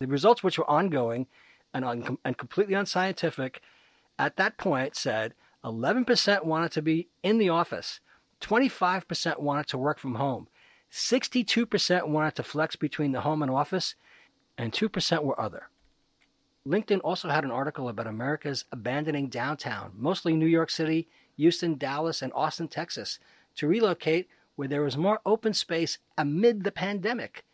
The 0.00 0.06
results, 0.06 0.42
which 0.42 0.58
were 0.58 0.70
ongoing 0.70 1.26
and, 1.72 1.84
un- 1.84 2.18
and 2.24 2.36
completely 2.36 2.74
unscientific, 2.74 3.60
at 4.18 4.36
that 4.36 4.58
point 4.58 4.94
said 4.94 5.34
11% 5.64 6.44
wanted 6.44 6.72
to 6.72 6.82
be 6.82 7.08
in 7.22 7.38
the 7.38 7.48
office, 7.48 8.00
25% 8.40 9.40
wanted 9.40 9.66
to 9.68 9.78
work 9.78 9.98
from 9.98 10.16
home, 10.16 10.48
62% 10.92 12.08
wanted 12.08 12.34
to 12.36 12.42
flex 12.42 12.76
between 12.76 13.12
the 13.12 13.22
home 13.22 13.42
and 13.42 13.50
office, 13.50 13.94
and 14.56 14.72
2% 14.72 15.22
were 15.22 15.40
other. 15.40 15.68
LinkedIn 16.66 17.00
also 17.02 17.28
had 17.28 17.44
an 17.44 17.50
article 17.50 17.88
about 17.88 18.06
America's 18.06 18.64
abandoning 18.70 19.28
downtown, 19.28 19.92
mostly 19.96 20.34
New 20.34 20.46
York 20.46 20.70
City, 20.70 21.08
Houston, 21.38 21.78
Dallas, 21.78 22.20
and 22.20 22.32
Austin, 22.34 22.68
Texas, 22.68 23.18
to 23.56 23.66
relocate 23.66 24.28
where 24.56 24.68
there 24.68 24.82
was 24.82 24.96
more 24.96 25.20
open 25.24 25.54
space 25.54 25.98
amid 26.18 26.64
the 26.64 26.72
pandemic. 26.72 27.44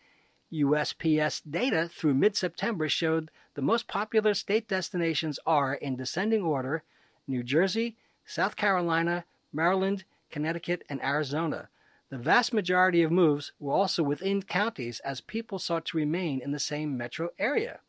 USPS 0.52 1.42
data 1.48 1.88
through 1.92 2.14
mid 2.14 2.34
September 2.36 2.88
showed 2.88 3.30
the 3.54 3.62
most 3.62 3.86
popular 3.86 4.34
state 4.34 4.66
destinations 4.66 5.38
are, 5.46 5.74
in 5.74 5.96
descending 5.96 6.42
order, 6.42 6.82
New 7.28 7.42
Jersey, 7.42 7.96
South 8.24 8.56
Carolina, 8.56 9.24
Maryland, 9.52 10.04
Connecticut, 10.30 10.82
and 10.88 11.02
Arizona. 11.02 11.68
The 12.10 12.18
vast 12.18 12.52
majority 12.52 13.02
of 13.02 13.12
moves 13.12 13.52
were 13.58 13.72
also 13.72 14.02
within 14.02 14.42
counties 14.42 15.00
as 15.00 15.20
people 15.20 15.58
sought 15.58 15.84
to 15.86 15.96
remain 15.96 16.40
in 16.40 16.52
the 16.52 16.58
same 16.58 16.96
metro 16.96 17.30
area. 17.38 17.80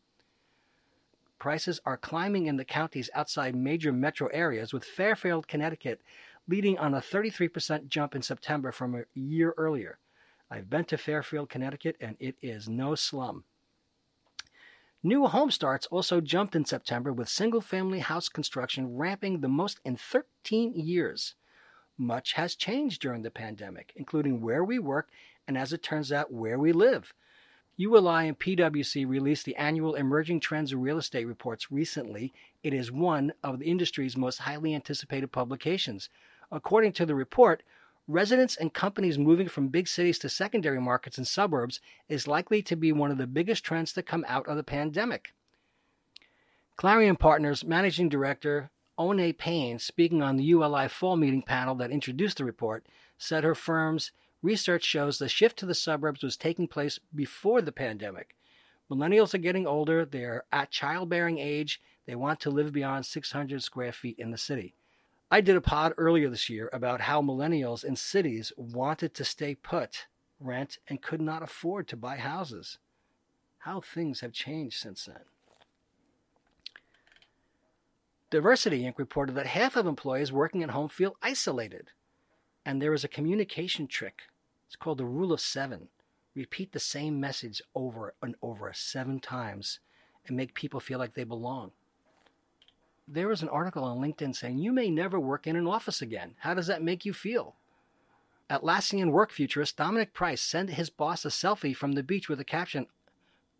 Prices 1.38 1.80
are 1.84 1.96
climbing 1.96 2.46
in 2.46 2.56
the 2.56 2.64
counties 2.64 3.10
outside 3.14 3.54
major 3.54 3.92
metro 3.92 4.28
areas, 4.28 4.72
with 4.72 4.84
Fairfield, 4.84 5.46
Connecticut 5.46 6.00
leading 6.48 6.78
on 6.78 6.94
a 6.94 7.00
33% 7.00 7.88
jump 7.88 8.14
in 8.14 8.22
September 8.22 8.72
from 8.72 8.94
a 8.94 9.02
year 9.14 9.54
earlier. 9.56 9.98
I've 10.50 10.70
been 10.70 10.84
to 10.86 10.96
Fairfield, 10.96 11.48
Connecticut, 11.48 11.96
and 12.00 12.16
it 12.20 12.36
is 12.40 12.68
no 12.68 12.94
slum. 12.94 13.44
New 15.02 15.26
home 15.26 15.50
starts 15.50 15.86
also 15.86 16.20
jumped 16.20 16.56
in 16.56 16.64
September, 16.64 17.12
with 17.12 17.28
single 17.28 17.60
family 17.60 17.98
house 17.98 18.28
construction 18.28 18.96
ramping 18.96 19.40
the 19.40 19.48
most 19.48 19.80
in 19.84 19.96
13 19.96 20.72
years. 20.74 21.34
Much 21.98 22.34
has 22.34 22.54
changed 22.54 23.00
during 23.02 23.22
the 23.22 23.30
pandemic, 23.30 23.92
including 23.96 24.40
where 24.40 24.64
we 24.64 24.78
work 24.78 25.08
and, 25.48 25.56
as 25.56 25.72
it 25.72 25.82
turns 25.82 26.12
out, 26.12 26.32
where 26.32 26.58
we 26.58 26.72
live. 26.72 27.12
ULI 27.78 28.28
and 28.28 28.38
PwC 28.38 29.06
released 29.06 29.44
the 29.44 29.56
annual 29.56 29.94
Emerging 29.94 30.40
Trends 30.40 30.72
in 30.72 30.80
Real 30.80 30.96
Estate 30.96 31.26
reports 31.26 31.70
recently. 31.70 32.32
It 32.62 32.72
is 32.72 32.90
one 32.90 33.34
of 33.44 33.58
the 33.58 33.66
industry's 33.66 34.16
most 34.16 34.38
highly 34.38 34.74
anticipated 34.74 35.30
publications. 35.30 36.08
According 36.50 36.92
to 36.92 37.04
the 37.04 37.14
report, 37.14 37.62
residents 38.08 38.56
and 38.56 38.72
companies 38.72 39.18
moving 39.18 39.48
from 39.48 39.68
big 39.68 39.88
cities 39.88 40.18
to 40.20 40.30
secondary 40.30 40.80
markets 40.80 41.18
and 41.18 41.26
suburbs 41.26 41.80
is 42.08 42.26
likely 42.26 42.62
to 42.62 42.76
be 42.76 42.92
one 42.92 43.10
of 43.10 43.18
the 43.18 43.26
biggest 43.26 43.62
trends 43.62 43.92
to 43.92 44.02
come 44.02 44.24
out 44.26 44.48
of 44.48 44.56
the 44.56 44.62
pandemic. 44.62 45.34
Clarion 46.76 47.16
Partners 47.16 47.62
Managing 47.62 48.08
Director 48.08 48.70
Onay 48.98 49.36
Payne, 49.36 49.78
speaking 49.78 50.22
on 50.22 50.36
the 50.36 50.44
ULI 50.44 50.88
fall 50.88 51.16
meeting 51.16 51.42
panel 51.42 51.74
that 51.74 51.90
introduced 51.90 52.38
the 52.38 52.44
report, 52.44 52.86
said 53.18 53.44
her 53.44 53.54
firm's 53.54 54.12
research 54.46 54.84
shows 54.84 55.18
the 55.18 55.28
shift 55.28 55.58
to 55.58 55.66
the 55.66 55.74
suburbs 55.74 56.22
was 56.22 56.36
taking 56.36 56.68
place 56.68 57.00
before 57.12 57.60
the 57.60 57.72
pandemic. 57.72 58.36
Millennials 58.88 59.34
are 59.34 59.38
getting 59.38 59.66
older, 59.66 60.04
they're 60.04 60.44
at 60.52 60.70
childbearing 60.70 61.38
age, 61.38 61.80
they 62.06 62.14
want 62.14 62.38
to 62.38 62.50
live 62.50 62.72
beyond 62.72 63.04
600 63.04 63.60
square 63.60 63.90
feet 63.90 64.16
in 64.20 64.30
the 64.30 64.38
city. 64.38 64.76
I 65.32 65.40
did 65.40 65.56
a 65.56 65.60
pod 65.60 65.94
earlier 65.98 66.30
this 66.30 66.48
year 66.48 66.70
about 66.72 67.00
how 67.00 67.20
millennials 67.20 67.84
in 67.84 67.96
cities 67.96 68.52
wanted 68.56 69.12
to 69.14 69.24
stay 69.24 69.56
put, 69.56 70.06
rent, 70.38 70.78
and 70.86 71.02
could 71.02 71.20
not 71.20 71.42
afford 71.42 71.88
to 71.88 71.96
buy 71.96 72.18
houses. 72.18 72.78
How 73.58 73.80
things 73.80 74.20
have 74.20 74.32
changed 74.32 74.78
since 74.78 75.06
then. 75.06 75.24
Diversity 78.30 78.84
Inc. 78.84 78.94
reported 78.98 79.34
that 79.34 79.46
half 79.46 79.74
of 79.74 79.88
employees 79.88 80.32
working 80.32 80.62
at 80.62 80.70
home 80.70 80.88
feel 80.88 81.16
isolated. 81.20 81.90
And 82.64 82.80
there 82.80 82.94
is 82.94 83.02
a 83.02 83.08
communication 83.08 83.88
trick. 83.88 84.22
It's 84.66 84.76
called 84.76 84.98
the 84.98 85.04
rule 85.04 85.32
of 85.32 85.40
seven. 85.40 85.88
Repeat 86.34 86.72
the 86.72 86.80
same 86.80 87.18
message 87.18 87.62
over 87.74 88.14
and 88.22 88.34
over 88.42 88.70
seven 88.74 89.20
times 89.20 89.80
and 90.26 90.36
make 90.36 90.54
people 90.54 90.80
feel 90.80 90.98
like 90.98 91.14
they 91.14 91.24
belong 91.24 91.72
there 93.08 93.28
was 93.28 93.42
an 93.42 93.48
article 93.48 93.84
on 93.84 93.98
LinkedIn 93.98 94.34
saying 94.34 94.58
you 94.58 94.72
may 94.72 94.90
never 94.90 95.18
work 95.18 95.46
in 95.46 95.56
an 95.56 95.66
office 95.66 96.02
again. 96.02 96.34
How 96.40 96.54
does 96.54 96.66
that 96.66 96.82
make 96.82 97.04
you 97.04 97.12
feel? 97.12 97.54
Atlassian 98.50 99.10
work 99.10 99.30
futurist 99.30 99.76
Dominic 99.76 100.12
Price 100.12 100.40
sent 100.40 100.70
his 100.70 100.90
boss 100.90 101.24
a 101.24 101.28
selfie 101.28 101.74
from 101.74 101.92
the 101.92 102.02
beach 102.02 102.28
with 102.28 102.40
a 102.40 102.44
caption, 102.44 102.86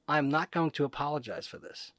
I'm 0.08 0.28
not 0.28 0.52
going 0.52 0.70
to 0.72 0.84
apologize 0.84 1.46
for 1.46 1.58
this. 1.58 1.92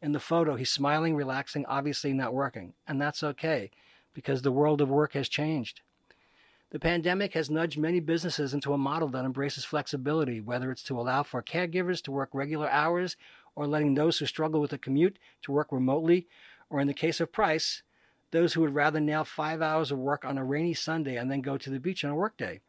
In 0.00 0.12
the 0.12 0.20
photo, 0.20 0.56
he's 0.56 0.70
smiling, 0.70 1.14
relaxing, 1.14 1.66
obviously 1.66 2.12
not 2.12 2.34
working. 2.34 2.72
And 2.88 3.00
that's 3.00 3.22
okay, 3.22 3.70
because 4.14 4.42
the 4.42 4.52
world 4.52 4.80
of 4.80 4.88
work 4.88 5.12
has 5.12 5.28
changed. 5.28 5.82
The 6.72 6.80
pandemic 6.80 7.34
has 7.34 7.50
nudged 7.50 7.78
many 7.78 8.00
businesses 8.00 8.54
into 8.54 8.72
a 8.72 8.78
model 8.78 9.08
that 9.08 9.26
embraces 9.26 9.62
flexibility, 9.62 10.40
whether 10.40 10.70
it's 10.70 10.82
to 10.84 10.98
allow 10.98 11.22
for 11.22 11.42
caregivers 11.42 12.02
to 12.04 12.10
work 12.10 12.30
regular 12.32 12.66
hours 12.70 13.18
or 13.54 13.66
letting 13.66 13.92
those 13.92 14.16
who 14.16 14.24
struggle 14.24 14.58
with 14.58 14.72
a 14.72 14.78
commute 14.78 15.18
to 15.42 15.52
work 15.52 15.70
remotely 15.70 16.26
or 16.70 16.80
in 16.80 16.86
the 16.86 16.94
case 16.94 17.20
of 17.20 17.30
Price, 17.30 17.82
those 18.30 18.54
who 18.54 18.62
would 18.62 18.74
rather 18.74 19.00
nail 19.00 19.22
five 19.22 19.60
hours 19.60 19.92
of 19.92 19.98
work 19.98 20.24
on 20.24 20.38
a 20.38 20.44
rainy 20.44 20.72
Sunday 20.72 21.16
and 21.16 21.30
then 21.30 21.42
go 21.42 21.58
to 21.58 21.68
the 21.68 21.78
beach 21.78 22.06
on 22.06 22.10
a 22.10 22.14
workday. 22.14 22.60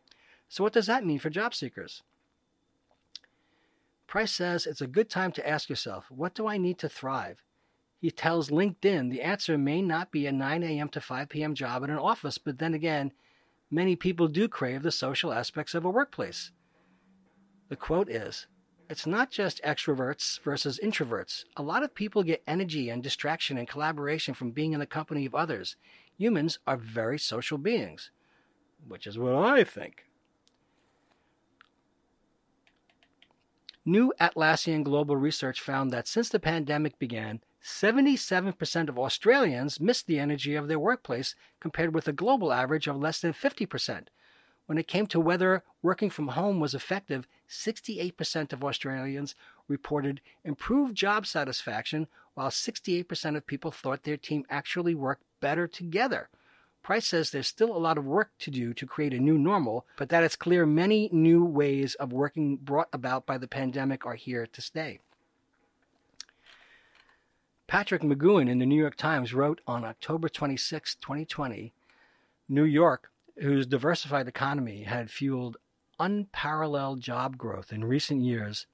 So, 0.49 0.65
what 0.65 0.73
does 0.73 0.87
that 0.87 1.05
mean 1.05 1.19
for 1.19 1.29
job 1.29 1.55
seekers? 1.55 2.03
Price 4.05 4.33
says 4.33 4.65
it's 4.65 4.81
a 4.81 4.85
good 4.85 5.09
time 5.09 5.31
to 5.31 5.47
ask 5.47 5.69
yourself, 5.69 6.07
what 6.09 6.35
do 6.35 6.45
I 6.45 6.57
need 6.57 6.77
to 6.79 6.89
thrive? 6.89 7.41
He 8.01 8.11
tells 8.11 8.49
LinkedIn 8.49 9.11
the 9.11 9.21
answer 9.21 9.57
may 9.57 9.81
not 9.81 10.11
be 10.11 10.27
a 10.27 10.33
9 10.33 10.61
a.m. 10.61 10.89
to 10.89 10.99
5 10.99 11.29
p.m. 11.29 11.55
job 11.55 11.83
in 11.83 11.89
an 11.89 11.97
office, 11.97 12.37
but 12.37 12.59
then 12.59 12.73
again, 12.73 13.13
many 13.69 13.95
people 13.95 14.27
do 14.27 14.47
crave 14.47 14.83
the 14.83 14.91
social 14.91 15.33
aspects 15.33 15.73
of 15.73 15.85
a 15.85 15.89
workplace. 15.89 16.51
The 17.69 17.75
quote 17.75 18.09
is 18.09 18.47
it's 18.89 19.07
not 19.07 19.31
just 19.31 19.63
extroverts 19.63 20.39
versus 20.41 20.79
introverts. 20.83 21.45
A 21.57 21.63
lot 21.63 21.83
of 21.83 21.95
people 21.95 22.21
get 22.21 22.43
energy 22.45 22.89
and 22.89 23.01
distraction 23.01 23.57
and 23.57 23.67
collaboration 23.67 24.33
from 24.33 24.51
being 24.51 24.73
in 24.73 24.79
the 24.79 24.85
company 24.85 25.25
of 25.25 25.33
others. 25.33 25.75
Humans 26.17 26.59
are 26.67 26.77
very 26.77 27.17
social 27.17 27.57
beings, 27.57 28.11
which 28.87 29.07
is 29.07 29.17
what 29.17 29.35
I 29.35 29.63
think. 29.63 30.05
New 33.85 34.13
Atlassian 34.19 34.83
Global 34.83 35.17
Research 35.17 35.59
found 35.59 35.91
that 35.91 36.07
since 36.07 36.29
the 36.29 36.39
pandemic 36.39 36.99
began, 36.99 37.41
77% 37.63 38.89
of 38.89 38.99
Australians 38.99 39.79
missed 39.79 40.05
the 40.05 40.19
energy 40.19 40.53
of 40.53 40.67
their 40.67 40.79
workplace 40.79 41.33
compared 41.61 41.93
with 41.93 42.07
a 42.09 42.13
global 42.13 42.51
average 42.51 42.87
of 42.87 42.97
less 42.97 43.21
than 43.21 43.31
50%. 43.31 44.07
When 44.65 44.77
it 44.77 44.87
came 44.87 45.07
to 45.07 45.19
whether 45.19 45.63
working 45.81 46.09
from 46.09 46.29
home 46.29 46.59
was 46.59 46.73
effective, 46.73 47.27
68% 47.49 48.51
of 48.51 48.63
Australians 48.63 49.35
reported 49.67 50.19
improved 50.43 50.95
job 50.95 51.25
satisfaction, 51.25 52.07
while 52.33 52.49
68% 52.49 53.37
of 53.37 53.47
people 53.47 53.71
thought 53.71 54.03
their 54.03 54.17
team 54.17 54.45
actually 54.49 54.95
worked 54.95 55.23
better 55.39 55.67
together. 55.67 56.29
Price 56.81 57.07
says 57.07 57.31
there's 57.31 57.47
still 57.47 57.75
a 57.75 57.79
lot 57.79 57.97
of 57.97 58.05
work 58.05 58.31
to 58.39 58.51
do 58.51 58.73
to 58.73 58.85
create 58.85 59.13
a 59.13 59.19
new 59.19 59.37
normal, 59.37 59.85
but 59.95 60.09
that 60.09 60.23
it's 60.23 60.35
clear 60.35 60.65
many 60.65 61.09
new 61.13 61.45
ways 61.45 61.95
of 61.95 62.11
working 62.11 62.57
brought 62.57 62.89
about 62.91 63.25
by 63.25 63.37
the 63.37 63.47
pandemic 63.47 64.05
are 64.05 64.15
here 64.15 64.45
to 64.47 64.61
stay. 64.61 64.99
Patrick 67.73 68.03
McGeehan 68.03 68.51
in 68.51 68.59
the 68.59 68.67
New 68.67 68.79
York 68.79 68.95
Times 68.95 69.33
wrote 69.33 69.59
on 69.65 69.83
October 69.83 70.29
26, 70.29 70.93
2020 70.93 71.73
New 72.47 72.63
York 72.65 73.09
whose 73.39 73.65
diversified 73.65 74.27
economy 74.27 74.83
had 74.83 75.09
fueled 75.09 75.57
unparalleled 75.99 76.99
job 76.99 77.35
growth 77.35 77.73
in 77.73 77.83
recent 77.83 78.21
years, 78.21 78.67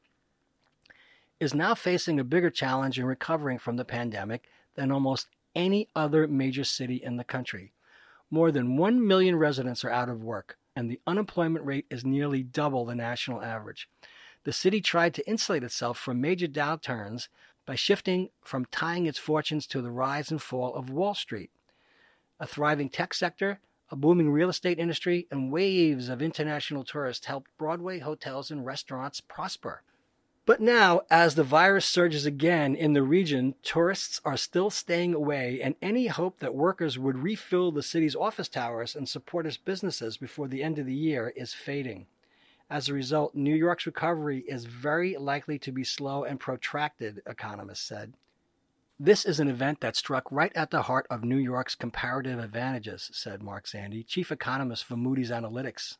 is 1.39 1.53
now 1.53 1.73
facing 1.73 2.19
a 2.19 2.25
bigger 2.25 2.49
challenge 2.49 2.99
in 2.99 3.05
recovering 3.05 3.57
from 3.57 3.77
the 3.77 3.85
pandemic 3.85 4.49
than 4.75 4.91
almost 4.91 5.27
any 5.55 5.87
other 5.95 6.27
major 6.27 6.65
city 6.65 6.97
in 7.01 7.15
the 7.15 7.23
country. 7.23 7.71
More 8.29 8.51
than 8.51 8.75
1 8.75 9.07
million 9.07 9.37
residents 9.37 9.85
are 9.85 9.91
out 9.91 10.09
of 10.09 10.25
work, 10.25 10.57
and 10.75 10.91
the 10.91 10.99
unemployment 11.07 11.63
rate 11.63 11.85
is 11.89 12.03
nearly 12.03 12.43
double 12.43 12.83
the 12.83 12.95
national 12.95 13.41
average. 13.41 13.87
The 14.43 14.51
city 14.51 14.81
tried 14.81 15.13
to 15.13 15.25
insulate 15.25 15.63
itself 15.63 15.97
from 15.97 16.19
major 16.19 16.47
downturns 16.47 17.29
by 17.69 17.75
shifting 17.75 18.29
from 18.41 18.65
tying 18.71 19.05
its 19.05 19.19
fortunes 19.19 19.67
to 19.67 19.79
the 19.79 19.91
rise 19.91 20.31
and 20.31 20.41
fall 20.41 20.73
of 20.73 20.89
Wall 20.89 21.13
Street. 21.13 21.51
A 22.39 22.47
thriving 22.47 22.89
tech 22.89 23.13
sector, 23.13 23.59
A 23.91 23.95
booming 23.95 24.31
real 24.31 24.49
estate 24.49 24.79
industry 24.79 25.27
and 25.29 25.51
waves 25.51 26.09
of 26.09 26.19
international 26.19 26.83
tourists 26.83 27.27
helped 27.27 27.55
Broadway 27.59 27.99
hotels 27.99 28.49
and 28.49 28.65
restaurants 28.65 29.21
prosper. 29.21 29.83
But 30.47 30.61
now, 30.61 31.01
as 31.11 31.35
the 31.35 31.43
virus 31.43 31.85
surges 31.85 32.25
again 32.25 32.75
in 32.75 32.93
the 32.93 33.03
region, 33.03 33.53
tourists 33.61 34.19
are 34.25 34.35
still 34.35 34.71
staying 34.71 35.13
away, 35.13 35.61
and 35.61 35.75
any 35.79 36.07
hope 36.07 36.39
that 36.39 36.55
workers 36.55 36.97
would 36.97 37.19
refill 37.19 37.71
the 37.71 37.83
city's 37.83 38.15
office 38.15 38.49
towers 38.49 38.95
and 38.95 39.07
support 39.07 39.45
its 39.45 39.57
businesses 39.57 40.17
before 40.17 40.47
the 40.47 40.63
end 40.63 40.79
of 40.79 40.87
the 40.87 40.95
year 40.95 41.31
is 41.35 41.53
fading. 41.53 42.07
As 42.69 42.87
a 42.87 42.93
result, 42.93 43.33
New 43.33 43.55
York's 43.55 43.87
recovery 43.87 44.43
is 44.47 44.65
very 44.65 45.17
likely 45.17 45.57
to 45.59 45.71
be 45.71 45.83
slow 45.83 46.23
and 46.23 46.39
protracted, 46.39 47.21
economists 47.25 47.81
said. 47.85 48.13
This 48.99 49.25
is 49.25 49.39
an 49.39 49.47
event 49.47 49.81
that 49.81 49.95
struck 49.95 50.31
right 50.31 50.51
at 50.55 50.69
the 50.69 50.83
heart 50.83 51.07
of 51.09 51.23
New 51.23 51.37
York's 51.37 51.73
comparative 51.73 52.37
advantages, 52.37 53.09
said 53.13 53.41
Mark 53.41 53.65
Zandi, 53.65 54.05
chief 54.05 54.31
economist 54.31 54.83
for 54.83 54.97
Moody's 54.97 55.31
Analytics. 55.31 55.97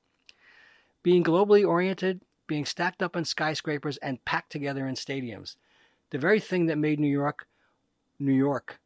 Being 1.01 1.23
globally 1.23 1.65
oriented, 1.65 2.21
being 2.45 2.65
stacked 2.65 3.01
up 3.01 3.15
in 3.15 3.25
skyscrapers 3.25 3.97
and 3.97 4.23
packed 4.25 4.51
together 4.51 4.85
in 4.85 4.95
stadiums, 4.95 5.55
the 6.11 6.17
very 6.17 6.39
thing 6.39 6.65
that 6.67 6.77
made 6.77 6.99
New 6.99 7.07
York 7.07 7.47
New 8.19 8.33
York 8.33 8.79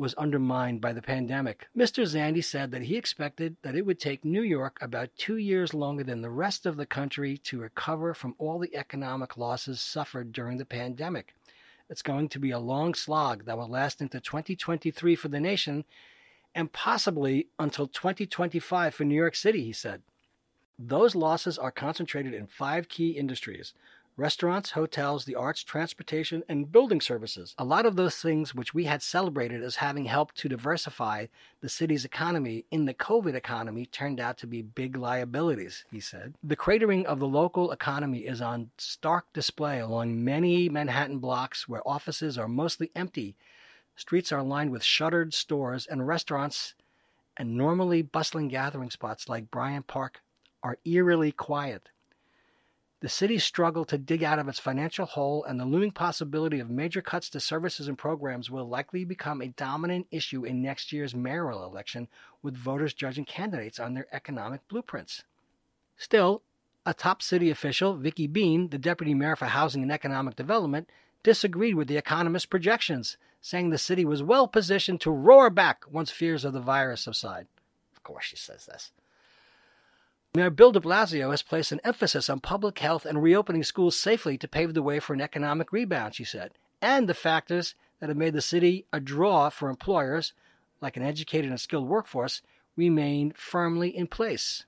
was 0.00 0.14
undermined 0.14 0.80
by 0.80 0.94
the 0.94 1.02
pandemic. 1.02 1.68
Mr. 1.76 2.04
Zandi 2.04 2.42
said 2.42 2.70
that 2.70 2.84
he 2.84 2.96
expected 2.96 3.56
that 3.60 3.74
it 3.74 3.84
would 3.84 4.00
take 4.00 4.24
New 4.24 4.40
York 4.40 4.78
about 4.80 5.10
two 5.18 5.36
years 5.36 5.74
longer 5.74 6.02
than 6.02 6.22
the 6.22 6.30
rest 6.30 6.64
of 6.64 6.78
the 6.78 6.86
country 6.86 7.36
to 7.36 7.60
recover 7.60 8.14
from 8.14 8.34
all 8.38 8.58
the 8.58 8.74
economic 8.74 9.36
losses 9.36 9.78
suffered 9.78 10.32
during 10.32 10.56
the 10.56 10.64
pandemic. 10.64 11.34
It's 11.90 12.00
going 12.00 12.30
to 12.30 12.38
be 12.38 12.50
a 12.50 12.58
long 12.58 12.94
slog 12.94 13.44
that 13.44 13.58
will 13.58 13.68
last 13.68 14.00
into 14.00 14.20
2023 14.20 15.14
for 15.16 15.28
the 15.28 15.38
nation 15.38 15.84
and 16.54 16.72
possibly 16.72 17.48
until 17.58 17.86
2025 17.86 18.94
for 18.94 19.04
New 19.04 19.14
York 19.14 19.36
City, 19.36 19.62
he 19.62 19.72
said. 19.74 20.00
Those 20.78 21.14
losses 21.14 21.58
are 21.58 21.70
concentrated 21.70 22.32
in 22.32 22.46
five 22.46 22.88
key 22.88 23.10
industries 23.10 23.74
restaurants, 24.20 24.72
hotels, 24.72 25.24
the 25.24 25.34
arts, 25.34 25.64
transportation, 25.64 26.44
and 26.46 26.70
building 26.70 27.00
services. 27.00 27.54
A 27.56 27.64
lot 27.64 27.86
of 27.86 27.96
those 27.96 28.16
things 28.16 28.54
which 28.54 28.74
we 28.74 28.84
had 28.84 29.00
celebrated 29.02 29.62
as 29.62 29.76
having 29.76 30.04
helped 30.04 30.36
to 30.36 30.48
diversify 30.48 31.26
the 31.62 31.70
city's 31.70 32.04
economy 32.04 32.66
in 32.70 32.84
the 32.84 32.92
COVID 32.92 33.34
economy 33.34 33.86
turned 33.86 34.20
out 34.20 34.36
to 34.36 34.46
be 34.46 34.60
big 34.60 34.98
liabilities, 34.98 35.86
he 35.90 36.00
said. 36.00 36.34
The 36.44 36.56
cratering 36.56 37.06
of 37.06 37.18
the 37.18 37.26
local 37.26 37.72
economy 37.72 38.26
is 38.26 38.42
on 38.42 38.70
stark 38.76 39.32
display 39.32 39.80
along 39.80 40.22
many 40.22 40.68
Manhattan 40.68 41.18
blocks 41.18 41.66
where 41.66 41.86
offices 41.88 42.36
are 42.36 42.48
mostly 42.48 42.90
empty. 42.94 43.36
Streets 43.96 44.32
are 44.32 44.42
lined 44.42 44.70
with 44.70 44.84
shuttered 44.84 45.32
stores 45.32 45.86
and 45.86 46.06
restaurants, 46.06 46.74
and 47.38 47.56
normally 47.56 48.02
bustling 48.02 48.48
gathering 48.48 48.90
spots 48.90 49.30
like 49.30 49.50
Bryant 49.50 49.86
Park 49.86 50.20
are 50.62 50.76
eerily 50.84 51.32
quiet. 51.32 51.88
The 53.00 53.08
city's 53.08 53.44
struggle 53.44 53.86
to 53.86 53.96
dig 53.96 54.22
out 54.22 54.38
of 54.38 54.46
its 54.46 54.58
financial 54.58 55.06
hole 55.06 55.42
and 55.44 55.58
the 55.58 55.64
looming 55.64 55.90
possibility 55.90 56.60
of 56.60 56.68
major 56.68 57.00
cuts 57.00 57.30
to 57.30 57.40
services 57.40 57.88
and 57.88 57.96
programs 57.96 58.50
will 58.50 58.68
likely 58.68 59.06
become 59.06 59.40
a 59.40 59.48
dominant 59.48 60.06
issue 60.10 60.44
in 60.44 60.60
next 60.60 60.92
year's 60.92 61.14
mayoral 61.14 61.64
election, 61.64 62.08
with 62.42 62.58
voters 62.58 62.92
judging 62.92 63.24
candidates 63.24 63.80
on 63.80 63.94
their 63.94 64.06
economic 64.12 64.68
blueprints. 64.68 65.24
Still, 65.96 66.42
a 66.84 66.92
top 66.92 67.22
city 67.22 67.50
official, 67.50 67.96
Vicki 67.96 68.26
Been, 68.26 68.68
the 68.68 68.78
deputy 68.78 69.14
mayor 69.14 69.34
for 69.36 69.46
housing 69.46 69.82
and 69.82 69.92
economic 69.92 70.36
development, 70.36 70.90
disagreed 71.22 71.76
with 71.76 71.88
the 71.88 71.96
economist's 71.96 72.46
projections, 72.46 73.16
saying 73.40 73.70
the 73.70 73.78
city 73.78 74.04
was 74.04 74.22
well 74.22 74.46
positioned 74.46 75.00
to 75.00 75.10
roar 75.10 75.48
back 75.48 75.84
once 75.90 76.10
fears 76.10 76.44
of 76.44 76.52
the 76.52 76.60
virus 76.60 77.00
subside. 77.00 77.46
Of 77.96 78.02
course, 78.02 78.26
she 78.26 78.36
says 78.36 78.66
this. 78.66 78.92
Mayor 80.32 80.50
Bill 80.50 80.70
de 80.70 80.78
Blasio 80.78 81.32
has 81.32 81.42
placed 81.42 81.72
an 81.72 81.80
emphasis 81.82 82.30
on 82.30 82.38
public 82.38 82.78
health 82.78 83.04
and 83.04 83.20
reopening 83.20 83.64
schools 83.64 83.96
safely 83.96 84.38
to 84.38 84.46
pave 84.46 84.74
the 84.74 84.82
way 84.82 85.00
for 85.00 85.12
an 85.12 85.20
economic 85.20 85.72
rebound, 85.72 86.14
she 86.14 86.22
said, 86.22 86.52
and 86.80 87.08
the 87.08 87.14
factors 87.14 87.74
that 87.98 88.08
have 88.08 88.16
made 88.16 88.34
the 88.34 88.40
city 88.40 88.86
a 88.92 89.00
draw 89.00 89.50
for 89.50 89.68
employers, 89.68 90.32
like 90.80 90.96
an 90.96 91.02
educated 91.02 91.50
and 91.50 91.60
skilled 91.60 91.88
workforce, 91.88 92.42
remain 92.76 93.32
firmly 93.32 93.88
in 93.96 94.06
place. 94.06 94.64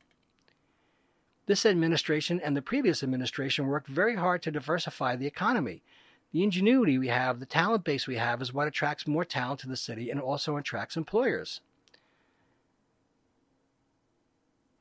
This 1.47 1.65
administration 1.65 2.41
and 2.41 2.57
the 2.57 2.63
previous 2.63 3.05
administration 3.05 3.69
worked 3.69 3.87
very 3.87 4.17
hard 4.17 4.43
to 4.43 4.51
diversify 4.51 5.15
the 5.15 5.29
economy. 5.29 5.85
The 6.33 6.43
ingenuity 6.43 6.99
we 6.99 7.07
have, 7.07 7.39
the 7.39 7.47
talent 7.47 7.85
base 7.85 8.09
we 8.09 8.17
have, 8.17 8.43
is 8.43 8.53
what 8.53 8.67
attracts 8.67 9.07
more 9.07 9.25
talent 9.25 9.61
to 9.61 9.69
the 9.69 9.77
city 9.77 10.11
and 10.11 10.21
also 10.21 10.57
attracts 10.57 10.97
employers. 10.97 11.61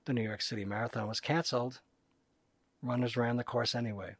The 0.05 0.13
New 0.13 0.23
York 0.23 0.41
City 0.41 0.65
Marathon 0.65 1.07
was 1.07 1.19
canceled, 1.19 1.79
runners 2.81 3.15
ran 3.15 3.37
the 3.37 3.43
course 3.43 3.75
anyway. 3.75 4.15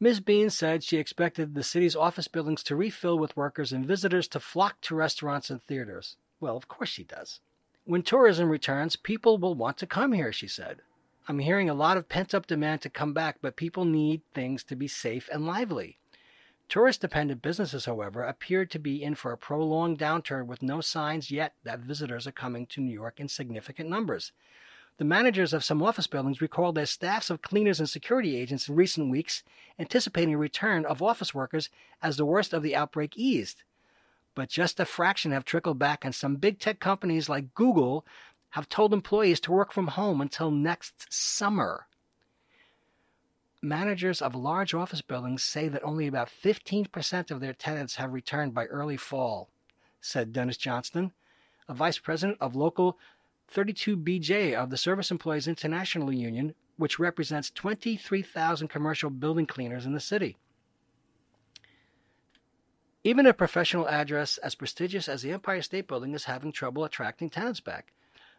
Ms. 0.00 0.20
Been 0.20 0.48
said 0.48 0.84
she 0.84 0.96
expected 0.98 1.54
the 1.54 1.64
city's 1.64 1.96
office 1.96 2.28
buildings 2.28 2.62
to 2.64 2.76
refill 2.76 3.18
with 3.18 3.36
workers 3.36 3.72
and 3.72 3.84
visitors 3.84 4.28
to 4.28 4.38
flock 4.38 4.80
to 4.82 4.94
restaurants 4.94 5.50
and 5.50 5.60
theaters. 5.60 6.16
Well, 6.38 6.56
of 6.56 6.68
course 6.68 6.88
she 6.88 7.02
does. 7.02 7.40
When 7.84 8.02
tourism 8.02 8.48
returns, 8.48 8.94
people 8.94 9.38
will 9.38 9.56
want 9.56 9.76
to 9.78 9.86
come 9.86 10.12
here, 10.12 10.32
she 10.32 10.46
said. 10.46 10.82
I'm 11.26 11.40
hearing 11.40 11.68
a 11.68 11.74
lot 11.74 11.96
of 11.96 12.08
pent 12.08 12.32
up 12.32 12.46
demand 12.46 12.82
to 12.82 12.90
come 12.90 13.12
back, 13.12 13.38
but 13.42 13.56
people 13.56 13.84
need 13.84 14.22
things 14.34 14.62
to 14.64 14.76
be 14.76 14.86
safe 14.86 15.28
and 15.32 15.44
lively. 15.44 15.98
Tourist 16.68 17.00
dependent 17.00 17.40
businesses, 17.40 17.86
however, 17.86 18.22
appear 18.22 18.66
to 18.66 18.78
be 18.78 19.02
in 19.02 19.14
for 19.14 19.32
a 19.32 19.38
prolonged 19.38 19.98
downturn 19.98 20.46
with 20.46 20.62
no 20.62 20.82
signs 20.82 21.30
yet 21.30 21.54
that 21.64 21.80
visitors 21.80 22.26
are 22.26 22.32
coming 22.32 22.66
to 22.66 22.82
New 22.82 22.92
York 22.92 23.18
in 23.18 23.28
significant 23.28 23.88
numbers. 23.88 24.32
The 24.98 25.06
managers 25.06 25.54
of 25.54 25.64
some 25.64 25.82
office 25.82 26.06
buildings 26.06 26.42
recalled 26.42 26.74
their 26.74 26.84
staffs 26.84 27.30
of 27.30 27.40
cleaners 27.40 27.80
and 27.80 27.88
security 27.88 28.36
agents 28.36 28.68
in 28.68 28.74
recent 28.74 29.10
weeks, 29.10 29.44
anticipating 29.78 30.34
a 30.34 30.38
return 30.38 30.84
of 30.84 31.00
office 31.00 31.32
workers 31.32 31.70
as 32.02 32.18
the 32.18 32.26
worst 32.26 32.52
of 32.52 32.62
the 32.62 32.76
outbreak 32.76 33.16
eased. 33.16 33.62
But 34.34 34.50
just 34.50 34.78
a 34.78 34.84
fraction 34.84 35.32
have 35.32 35.46
trickled 35.46 35.78
back, 35.78 36.04
and 36.04 36.14
some 36.14 36.36
big 36.36 36.58
tech 36.58 36.80
companies 36.80 37.30
like 37.30 37.54
Google 37.54 38.04
have 38.50 38.68
told 38.68 38.92
employees 38.92 39.40
to 39.40 39.52
work 39.52 39.72
from 39.72 39.86
home 39.88 40.20
until 40.20 40.50
next 40.50 41.06
summer 41.10 41.86
managers 43.62 44.22
of 44.22 44.34
large 44.34 44.74
office 44.74 45.02
buildings 45.02 45.42
say 45.42 45.68
that 45.68 45.82
only 45.82 46.06
about 46.06 46.30
15% 46.30 47.30
of 47.30 47.40
their 47.40 47.52
tenants 47.52 47.96
have 47.96 48.12
returned 48.12 48.54
by 48.54 48.66
early 48.66 48.96
fall, 48.96 49.48
said 50.00 50.32
Dennis 50.32 50.56
Johnston, 50.56 51.12
a 51.68 51.74
vice 51.74 51.98
president 51.98 52.38
of 52.40 52.54
local 52.54 52.98
32BJ 53.52 54.54
of 54.54 54.70
the 54.70 54.76
Service 54.76 55.10
Employees 55.10 55.48
International 55.48 56.12
Union, 56.12 56.54
which 56.76 56.98
represents 56.98 57.50
23,000 57.50 58.68
commercial 58.68 59.10
building 59.10 59.46
cleaners 59.46 59.86
in 59.86 59.92
the 59.92 60.00
city. 60.00 60.36
Even 63.04 63.26
a 63.26 63.32
professional 63.32 63.88
address 63.88 64.38
as 64.38 64.54
prestigious 64.54 65.08
as 65.08 65.22
the 65.22 65.32
Empire 65.32 65.62
State 65.62 65.88
Building 65.88 66.14
is 66.14 66.24
having 66.24 66.52
trouble 66.52 66.84
attracting 66.84 67.30
tenants 67.30 67.60
back. 67.60 67.92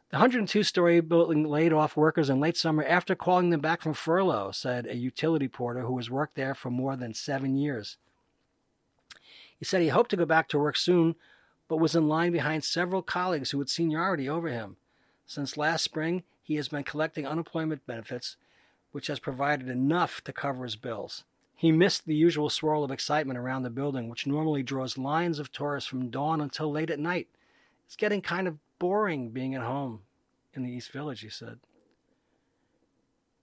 The 0.09 0.15
102 0.15 0.63
story 0.63 0.99
building 1.01 1.43
laid 1.43 1.71
off 1.71 1.95
workers 1.95 2.31
in 2.31 2.39
late 2.39 2.57
summer 2.57 2.83
after 2.83 3.13
calling 3.13 3.51
them 3.51 3.59
back 3.59 3.81
from 3.81 3.93
furlough, 3.93 4.49
said 4.49 4.87
a 4.87 4.95
utility 4.95 5.47
porter 5.47 5.81
who 5.81 5.95
has 5.97 6.09
worked 6.09 6.33
there 6.33 6.55
for 6.55 6.71
more 6.71 6.95
than 6.95 7.13
seven 7.13 7.55
years. 7.55 7.97
He 9.59 9.65
said 9.65 9.81
he 9.81 9.89
hoped 9.89 10.09
to 10.09 10.17
go 10.17 10.25
back 10.25 10.47
to 10.49 10.57
work 10.57 10.77
soon, 10.77 11.15
but 11.67 11.77
was 11.77 11.95
in 11.95 12.07
line 12.07 12.31
behind 12.31 12.63
several 12.63 13.03
colleagues 13.03 13.51
who 13.51 13.59
had 13.59 13.69
seniority 13.69 14.27
over 14.27 14.47
him. 14.47 14.77
Since 15.27 15.57
last 15.57 15.83
spring, 15.83 16.23
he 16.41 16.55
has 16.55 16.69
been 16.69 16.83
collecting 16.83 17.27
unemployment 17.27 17.85
benefits, 17.85 18.35
which 18.91 19.07
has 19.07 19.19
provided 19.19 19.69
enough 19.69 20.23
to 20.23 20.33
cover 20.33 20.63
his 20.63 20.75
bills. 20.75 21.23
He 21.55 21.71
missed 21.71 22.07
the 22.07 22.15
usual 22.15 22.49
swirl 22.49 22.83
of 22.83 22.89
excitement 22.89 23.37
around 23.37 23.61
the 23.61 23.69
building, 23.69 24.09
which 24.09 24.25
normally 24.25 24.63
draws 24.63 24.97
lines 24.97 25.37
of 25.37 25.51
tourists 25.51 25.87
from 25.87 26.09
dawn 26.09 26.41
until 26.41 26.71
late 26.71 26.89
at 26.89 26.97
night. 26.97 27.27
It's 27.85 27.95
getting 27.95 28.23
kind 28.23 28.47
of 28.47 28.57
boring 28.79 29.29
being 29.29 29.55
at 29.55 29.61
home 29.61 30.01
in 30.53 30.63
the 30.63 30.71
East 30.71 30.91
Village, 30.91 31.21
he 31.21 31.29
said. 31.29 31.59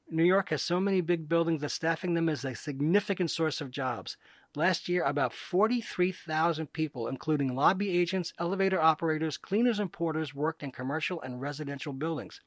New 0.08 0.24
York 0.24 0.50
has 0.50 0.62
so 0.62 0.80
many 0.80 1.00
big 1.00 1.28
buildings 1.28 1.60
that 1.60 1.70
staffing 1.70 2.14
them 2.14 2.28
is 2.28 2.44
a 2.44 2.54
significant 2.54 3.30
source 3.30 3.60
of 3.60 3.70
jobs. 3.70 4.16
Last 4.54 4.88
year, 4.88 5.02
about 5.02 5.32
43,000 5.32 6.72
people, 6.72 7.08
including 7.08 7.54
lobby 7.54 7.90
agents, 7.90 8.32
elevator 8.38 8.80
operators, 8.80 9.36
cleaners, 9.36 9.78
and 9.78 9.92
porters, 9.92 10.34
worked 10.34 10.62
in 10.62 10.70
commercial 10.70 11.20
and 11.20 11.40
residential 11.40 11.92
buildings 11.92 12.40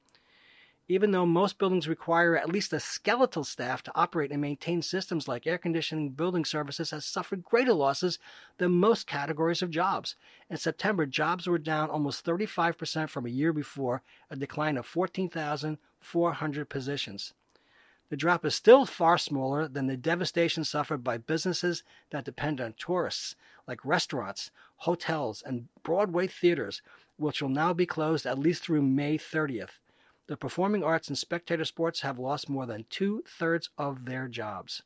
even 0.91 1.11
though 1.11 1.25
most 1.25 1.59
buildings 1.59 1.87
require 1.87 2.35
at 2.35 2.51
least 2.51 2.73
a 2.73 2.79
skeletal 2.79 3.43
staff 3.43 3.83
to 3.83 3.91
operate 3.93 4.31
and 4.31 4.41
maintain 4.41 4.81
systems 4.81 5.27
like 5.27 5.45
air 5.45 5.59
conditioning, 5.59 6.09
building 6.09 6.43
services 6.43 6.89
has 6.89 7.05
suffered 7.05 7.43
greater 7.43 7.73
losses 7.73 8.17
than 8.57 8.71
most 8.71 9.05
categories 9.05 9.61
of 9.61 9.69
jobs. 9.69 10.15
In 10.49 10.57
September, 10.57 11.05
jobs 11.05 11.45
were 11.45 11.59
down 11.59 11.91
almost 11.91 12.25
35% 12.25 13.07
from 13.07 13.27
a 13.27 13.29
year 13.29 13.53
before, 13.53 14.01
a 14.31 14.35
decline 14.35 14.77
of 14.77 14.85
14,400 14.87 16.69
positions. 16.69 17.33
The 18.09 18.17
drop 18.17 18.43
is 18.43 18.55
still 18.55 18.87
far 18.87 19.19
smaller 19.19 19.67
than 19.67 19.85
the 19.85 19.95
devastation 19.95 20.63
suffered 20.63 21.03
by 21.03 21.19
businesses 21.19 21.83
that 22.09 22.25
depend 22.25 22.59
on 22.59 22.73
tourists, 22.73 23.35
like 23.67 23.85
restaurants, 23.85 24.49
hotels, 24.77 25.43
and 25.45 25.67
Broadway 25.83 26.25
theaters, 26.25 26.81
which 27.17 27.43
will 27.43 27.49
now 27.49 27.73
be 27.73 27.85
closed 27.85 28.25
at 28.25 28.39
least 28.39 28.63
through 28.63 28.81
May 28.81 29.19
30th. 29.19 29.77
The 30.29 30.37
performing 30.37 30.83
arts 30.83 31.07
and 31.07 31.17
spectator 31.17 31.65
sports 31.65 32.01
have 32.01 32.19
lost 32.19 32.49
more 32.49 32.67
than 32.67 32.85
two 32.91 33.23
thirds 33.27 33.71
of 33.79 34.05
their 34.05 34.27
jobs. 34.27 34.83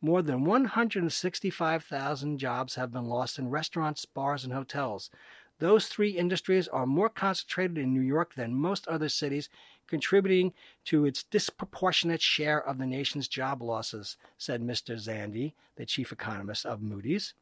More 0.00 0.22
than 0.22 0.44
165,000 0.44 2.38
jobs 2.38 2.76
have 2.76 2.92
been 2.92 3.06
lost 3.06 3.40
in 3.40 3.50
restaurants, 3.50 4.04
bars, 4.04 4.44
and 4.44 4.52
hotels. 4.52 5.10
Those 5.58 5.88
three 5.88 6.10
industries 6.10 6.68
are 6.68 6.86
more 6.86 7.08
concentrated 7.08 7.78
in 7.78 7.92
New 7.92 8.00
York 8.00 8.36
than 8.36 8.54
most 8.54 8.86
other 8.86 9.08
cities, 9.08 9.48
contributing 9.88 10.54
to 10.84 11.04
its 11.04 11.24
disproportionate 11.24 12.22
share 12.22 12.64
of 12.64 12.78
the 12.78 12.86
nation's 12.86 13.26
job 13.26 13.62
losses, 13.62 14.16
said 14.38 14.62
Mr. 14.62 14.94
Zandi, 14.94 15.54
the 15.74 15.84
chief 15.84 16.12
economist 16.12 16.64
of 16.64 16.80
Moody's. 16.80 17.34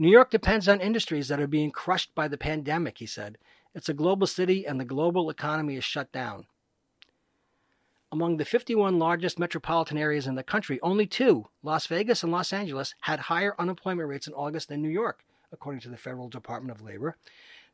New 0.00 0.10
York 0.10 0.30
depends 0.30 0.66
on 0.66 0.80
industries 0.80 1.28
that 1.28 1.40
are 1.40 1.46
being 1.46 1.70
crushed 1.70 2.14
by 2.14 2.26
the 2.26 2.38
pandemic, 2.38 2.96
he 2.96 3.04
said. 3.04 3.36
It's 3.74 3.90
a 3.90 3.94
global 3.94 4.26
city 4.26 4.66
and 4.66 4.80
the 4.80 4.84
global 4.86 5.28
economy 5.28 5.76
is 5.76 5.84
shut 5.84 6.10
down. 6.10 6.46
Among 8.10 8.38
the 8.38 8.46
51 8.46 8.98
largest 8.98 9.38
metropolitan 9.38 9.98
areas 9.98 10.26
in 10.26 10.36
the 10.36 10.42
country, 10.42 10.80
only 10.82 11.06
two, 11.06 11.48
Las 11.62 11.86
Vegas 11.86 12.22
and 12.22 12.32
Los 12.32 12.50
Angeles, 12.50 12.94
had 13.02 13.20
higher 13.20 13.54
unemployment 13.58 14.08
rates 14.08 14.26
in 14.26 14.32
August 14.32 14.70
than 14.70 14.80
New 14.80 14.88
York, 14.88 15.22
according 15.52 15.82
to 15.82 15.90
the 15.90 15.98
Federal 15.98 16.30
Department 16.30 16.74
of 16.74 16.82
Labor. 16.82 17.18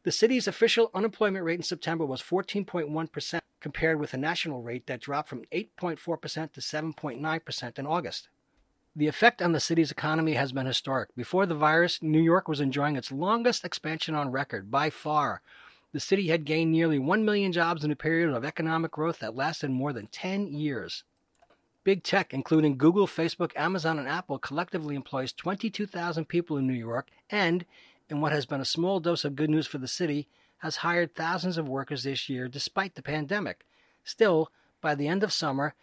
The 0.03 0.11
city's 0.11 0.49
official 0.49 0.91
unemployment 0.95 1.45
rate 1.45 1.61
in 1.61 1.63
September 1.63 2.05
was 2.05 2.23
14.1%, 2.23 3.41
compared 3.61 4.01
with 4.01 4.15
a 4.15 4.19
national 4.19 4.63
rate 4.63 4.89
that 4.89 5.01
dropped 5.01 5.29
from 5.29 5.45
8.4% 5.53 6.53
to 6.55 6.61
7.9% 6.61 7.79
in 7.79 7.87
August. 7.87 8.29
The 8.97 9.09
effect 9.09 9.43
on 9.43 9.53
the 9.53 9.61
city's 9.61 9.91
economy 9.91 10.33
has 10.35 10.53
been 10.53 10.65
historic. 10.65 11.15
Before 11.15 11.45
the 11.45 11.55
virus, 11.55 12.03
New 12.03 12.23
York 12.23 12.49
was 12.49 12.61
enjoying 12.61 12.97
its 12.97 13.13
longest 13.13 13.63
expansion 13.63 14.15
on 14.15 14.31
record, 14.31 14.71
by 14.71 14.89
far, 14.89 15.43
the 15.93 16.01
city 16.01 16.29
had 16.29 16.45
gained 16.45 16.73
nearly 16.73 16.99
1 16.99 17.25
million 17.25 17.53
jobs 17.53 17.85
in 17.85 17.91
a 17.91 17.97
period 17.97 18.29
of 18.29 18.45
economic 18.45 18.91
growth 18.91 19.21
that 19.21 19.35
lasted 19.35 19.71
more 19.71 19.93
than 19.93 20.09
10 20.09 20.49
years. 20.49 21.05
Big 21.85 22.03
tech, 22.03 22.35
including 22.35 22.77
Google, 22.77 23.07
Facebook, 23.07 23.53
Amazon, 23.57 23.99
and 23.99 24.09
Apple, 24.09 24.39
collectively 24.39 24.95
employs 24.95 25.33
22,000 25.33 26.27
people 26.27 26.57
in 26.57 26.67
New 26.67 26.75
York 26.75 27.09
and, 27.31 27.65
in 28.09 28.21
what 28.21 28.33
has 28.33 28.45
been 28.45 28.61
a 28.61 28.65
small 28.65 29.01
dose 29.01 29.25
of 29.25 29.37
good 29.37 29.49
news 29.49 29.67
for 29.67 29.79
the 29.79 29.89
city, 29.89 30.27
has 30.59 30.77
hired 30.77 31.15
thousands 31.15 31.57
of 31.57 31.69
workers 31.69 32.03
this 32.03 32.29
year 32.29 32.49
despite 32.49 32.95
the 32.95 33.03
pandemic. 33.03 33.65
Still, 34.05 34.51
by 34.81 34.95
the 34.95 35.09
end 35.09 35.23
of 35.23 35.33
summer, 35.33 35.75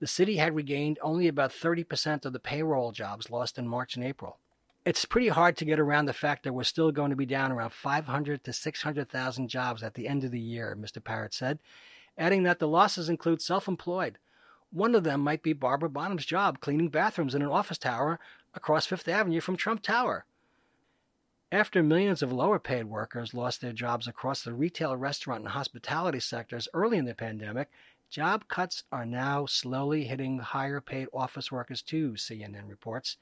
the 0.00 0.06
city 0.06 0.36
had 0.36 0.54
regained 0.54 0.98
only 1.02 1.28
about 1.28 1.50
30% 1.50 2.24
of 2.24 2.32
the 2.32 2.38
payroll 2.38 2.92
jobs 2.92 3.30
lost 3.30 3.58
in 3.58 3.66
March 3.66 3.96
and 3.96 4.04
April. 4.04 4.38
It's 4.84 5.04
pretty 5.04 5.28
hard 5.28 5.56
to 5.58 5.64
get 5.64 5.80
around 5.80 6.06
the 6.06 6.12
fact 6.12 6.44
that 6.44 6.52
we're 6.52 6.62
still 6.62 6.92
going 6.92 7.10
to 7.10 7.16
be 7.16 7.26
down 7.26 7.52
around 7.52 7.72
500 7.72 8.44
to 8.44 8.52
600,000 8.52 9.48
jobs 9.48 9.82
at 9.82 9.94
the 9.94 10.08
end 10.08 10.24
of 10.24 10.30
the 10.30 10.40
year, 10.40 10.76
Mr. 10.80 11.02
Parrott 11.02 11.34
said, 11.34 11.58
adding 12.16 12.44
that 12.44 12.58
the 12.58 12.68
losses 12.68 13.08
include 13.08 13.42
self 13.42 13.68
employed. 13.68 14.18
One 14.70 14.94
of 14.94 15.04
them 15.04 15.20
might 15.20 15.42
be 15.42 15.52
Barbara 15.52 15.90
Bonham's 15.90 16.26
job 16.26 16.60
cleaning 16.60 16.88
bathrooms 16.88 17.34
in 17.34 17.42
an 17.42 17.48
office 17.48 17.78
tower 17.78 18.20
across 18.54 18.86
Fifth 18.86 19.08
Avenue 19.08 19.40
from 19.40 19.56
Trump 19.56 19.82
Tower. 19.82 20.24
After 21.50 21.82
millions 21.82 22.22
of 22.22 22.30
lower 22.30 22.58
paid 22.58 22.84
workers 22.84 23.32
lost 23.32 23.62
their 23.62 23.72
jobs 23.72 24.06
across 24.06 24.42
the 24.42 24.52
retail, 24.52 24.94
restaurant, 24.96 25.40
and 25.40 25.52
hospitality 25.52 26.20
sectors 26.20 26.68
early 26.74 26.98
in 26.98 27.06
the 27.06 27.14
pandemic, 27.14 27.70
job 28.10 28.48
cuts 28.48 28.84
are 28.90 29.06
now 29.06 29.46
slowly 29.46 30.04
hitting 30.04 30.38
higher 30.38 30.80
paid 30.80 31.08
office 31.12 31.52
workers 31.52 31.82
too, 31.82 32.12
CNN 32.12 32.68
reports. 32.68 33.16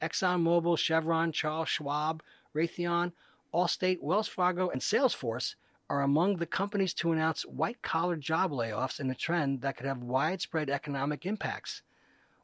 ExxonMobil, 0.00 0.78
Chevron, 0.78 1.32
Charles 1.32 1.68
Schwab, 1.68 2.22
Raytheon, 2.54 3.12
Allstate, 3.52 4.00
Wells 4.00 4.28
Fargo, 4.28 4.70
and 4.70 4.80
Salesforce 4.80 5.54
are 5.88 6.02
among 6.02 6.36
the 6.36 6.46
companies 6.46 6.94
to 6.94 7.12
announce 7.12 7.42
white 7.44 7.82
collar 7.82 8.16
job 8.16 8.52
layoffs 8.52 9.00
in 9.00 9.10
a 9.10 9.14
trend 9.14 9.60
that 9.60 9.76
could 9.76 9.86
have 9.86 10.02
widespread 10.02 10.70
economic 10.70 11.26
impacts. 11.26 11.82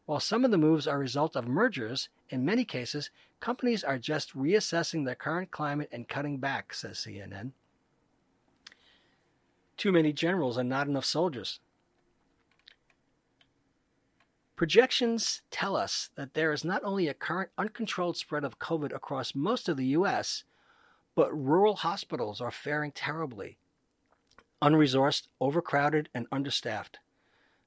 While 0.04 0.20
some 0.20 0.44
of 0.44 0.50
the 0.50 0.58
moves 0.58 0.86
are 0.86 0.96
a 0.96 1.00
result 1.00 1.36
of 1.36 1.46
mergers, 1.46 2.08
in 2.28 2.44
many 2.44 2.64
cases, 2.64 3.10
companies 3.40 3.84
are 3.84 3.98
just 3.98 4.34
reassessing 4.34 5.04
their 5.04 5.14
current 5.14 5.50
climate 5.50 5.88
and 5.92 6.08
cutting 6.08 6.38
back, 6.38 6.74
says 6.74 6.98
CNN. 6.98 7.52
Too 9.76 9.92
many 9.92 10.12
generals 10.12 10.56
and 10.56 10.68
not 10.68 10.88
enough 10.88 11.04
soldiers. 11.04 11.60
Projections 14.56 15.42
tell 15.50 15.76
us 15.76 16.08
that 16.14 16.32
there 16.32 16.50
is 16.50 16.64
not 16.64 16.82
only 16.82 17.08
a 17.08 17.14
current 17.14 17.50
uncontrolled 17.58 18.16
spread 18.16 18.42
of 18.42 18.58
COVID 18.58 18.90
across 18.94 19.34
most 19.34 19.68
of 19.68 19.76
the 19.76 19.86
U.S., 19.88 20.44
but 21.14 21.30
rural 21.30 21.76
hospitals 21.76 22.40
are 22.40 22.50
faring 22.50 22.90
terribly. 22.90 23.58
Unresourced, 24.62 25.28
overcrowded, 25.42 26.08
and 26.14 26.26
understaffed. 26.32 26.98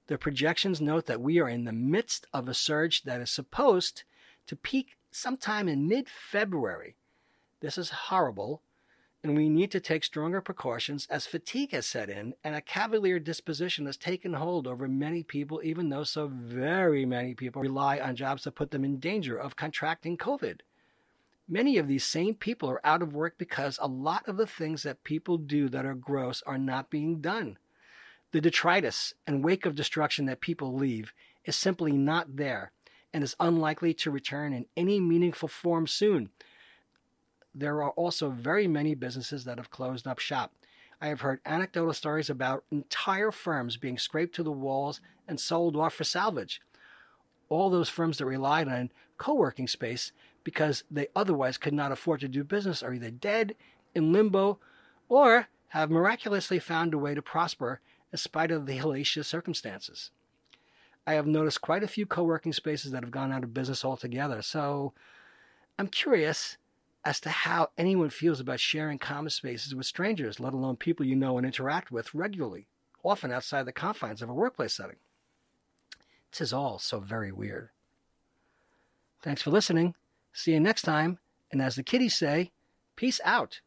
The 0.08 0.18
projections 0.18 0.82
note 0.82 1.06
that 1.06 1.22
we 1.22 1.40
are 1.40 1.48
in 1.48 1.66
the 1.66 1.72
midst 1.72 2.26
of 2.34 2.50
a 2.50 2.56
surge 2.56 3.04
that 3.04 3.22
is 3.22 3.30
supposed 3.30 4.02
to 4.48 4.56
peak 4.56 4.98
sometime 5.12 5.68
in 5.68 5.88
mid 5.88 6.10
February. 6.10 6.96
This 7.60 7.78
is 7.78 7.92
horrible 7.92 8.64
and 9.24 9.36
we 9.36 9.50
need 9.50 9.72
to 9.72 9.82
take 9.82 10.04
stronger 10.04 10.40
precautions 10.40 11.06
as 11.10 11.26
fatigue 11.26 11.72
has 11.72 11.86
set 11.86 12.10
in 12.10 12.34
and 12.44 12.56
a 12.56 12.62
cavalier 12.62 13.20
disposition 13.20 13.86
has 13.86 13.98
taken 13.98 14.34
hold 14.34 14.66
over 14.66 14.88
many 14.88 15.24
people, 15.24 15.60
even 15.64 15.90
though 15.90 16.06
so 16.06 16.28
very 16.28 17.06
many 17.06 17.34
people 17.34 17.62
rely 17.62 18.00
on 18.00 18.16
jobs 18.16 18.44
that 18.44 18.56
put 18.56 18.72
them 18.72 18.86
in 18.86 19.00
danger 19.00 19.38
of 19.38 19.58
contracting 19.58 20.18
COVID. 20.18 20.62
Many 21.50 21.78
of 21.78 21.88
these 21.88 22.06
same 22.06 22.36
people 22.36 22.70
are 22.70 22.86
out 22.86 23.02
of 23.02 23.14
work 23.14 23.38
because 23.38 23.78
a 23.82 23.88
lot 23.88 24.28
of 24.28 24.38
the 24.38 24.48
things 24.48 24.84
that 24.84 25.04
people 25.04 25.38
do 25.38 25.68
that 25.68 25.86
are 25.86 25.96
gross 25.96 26.42
are 26.46 26.60
not 26.60 26.90
being 26.90 27.20
done. 27.20 27.58
The 28.32 28.40
detritus 28.40 29.16
and 29.28 29.44
wake 29.44 29.66
of 29.66 29.76
destruction 29.76 30.28
that 30.28 30.42
people 30.42 30.76
leave 30.76 31.12
is 31.44 31.56
simply 31.56 31.92
not 31.92 32.38
there 32.38 32.72
and 33.12 33.24
is 33.24 33.36
unlikely 33.40 33.96
to 33.96 34.12
return 34.12 34.54
in 34.54 34.68
any 34.78 35.00
meaningful 35.00 35.50
form 35.50 35.88
soon 35.88 36.30
there 37.54 37.82
are 37.84 37.92
also 37.92 38.30
very 38.30 38.68
many 38.68 38.96
businesses 38.96 39.46
that 39.46 39.58
have 39.58 39.72
closed 39.72 40.08
up 40.08 40.20
shop. 40.20 40.54
I 41.02 41.08
have 41.08 41.22
heard 41.22 41.40
anecdotal 41.46 41.94
stories 41.94 42.30
about 42.30 42.66
entire 42.72 43.32
firms 43.32 43.78
being 43.78 43.98
scraped 43.98 44.36
to 44.36 44.44
the 44.44 44.52
walls 44.52 45.00
and 45.28 45.40
sold 45.40 45.76
off 45.76 45.94
for 45.94 46.04
salvage. 46.04 46.62
All 47.48 47.70
those 47.70 47.90
firms 47.90 48.18
that 48.18 48.26
relied 48.26 48.68
on 48.68 48.92
co 49.18 49.34
working 49.34 49.68
space 49.68 50.12
because 50.44 50.84
they 50.92 51.08
otherwise 51.16 51.58
could 51.58 51.74
not 51.74 51.92
afford 51.92 52.20
to 52.22 52.28
do 52.28 52.44
business 52.44 52.84
are 52.84 52.94
either 52.94 53.12
dead, 53.12 53.56
in 53.96 54.12
limbo, 54.12 54.60
or 55.08 55.48
have 55.70 55.90
miraculously 55.90 56.60
found 56.60 56.94
a 56.94 56.98
way 56.98 57.14
to 57.14 57.22
prosper 57.22 57.80
in 58.12 58.18
spite 58.18 58.52
of 58.52 58.66
the 58.66 58.78
hellacious 58.78 59.26
circumstances. 59.26 60.12
I 61.06 61.14
have 61.14 61.28
noticed 61.28 61.62
quite 61.62 61.84
a 61.84 61.88
few 61.88 62.06
co 62.06 62.24
working 62.24 62.54
spaces 62.54 62.92
that 62.92 63.04
have 63.04 63.12
gone 63.12 63.32
out 63.32 63.44
of 63.44 63.54
business 63.54 63.86
altogether, 63.86 64.42
so 64.42 64.94
I'm 65.78 65.88
curious 65.88 66.58
as 67.06 67.20
to 67.22 67.30
how 67.30 67.70
anyone 67.78 68.10
feels 68.10 68.40
about 68.40 68.60
sharing 68.60 69.00
common 69.00 69.30
spaces 69.30 69.74
with 69.74 69.86
strangers, 69.86 70.40
let 70.40 70.54
alone 70.54 70.76
people 70.76 71.06
you 71.06 71.16
know 71.16 71.38
and 71.38 71.46
interact 71.46 71.92
with 71.92 72.14
regularly, 72.14 72.68
often 73.04 73.32
outside 73.32 73.66
the 73.66 73.72
confines 73.72 74.22
of 74.22 74.30
a 74.30 74.34
workplace 74.34 74.74
setting. 74.74 74.98
Tis 76.32 76.54
all 76.54 76.78
so 76.78 77.00
very 77.00 77.32
weird. 77.32 77.70
Thanks 79.22 79.42
for 79.42 79.52
listening. 79.52 79.96
See 80.34 80.54
you 80.54 80.60
next 80.60 80.84
time. 80.84 81.20
And 81.52 81.62
as 81.62 81.76
the 81.76 81.84
kiddies 81.84 82.16
say, 82.16 82.52
peace 82.96 83.20
out. 83.24 83.62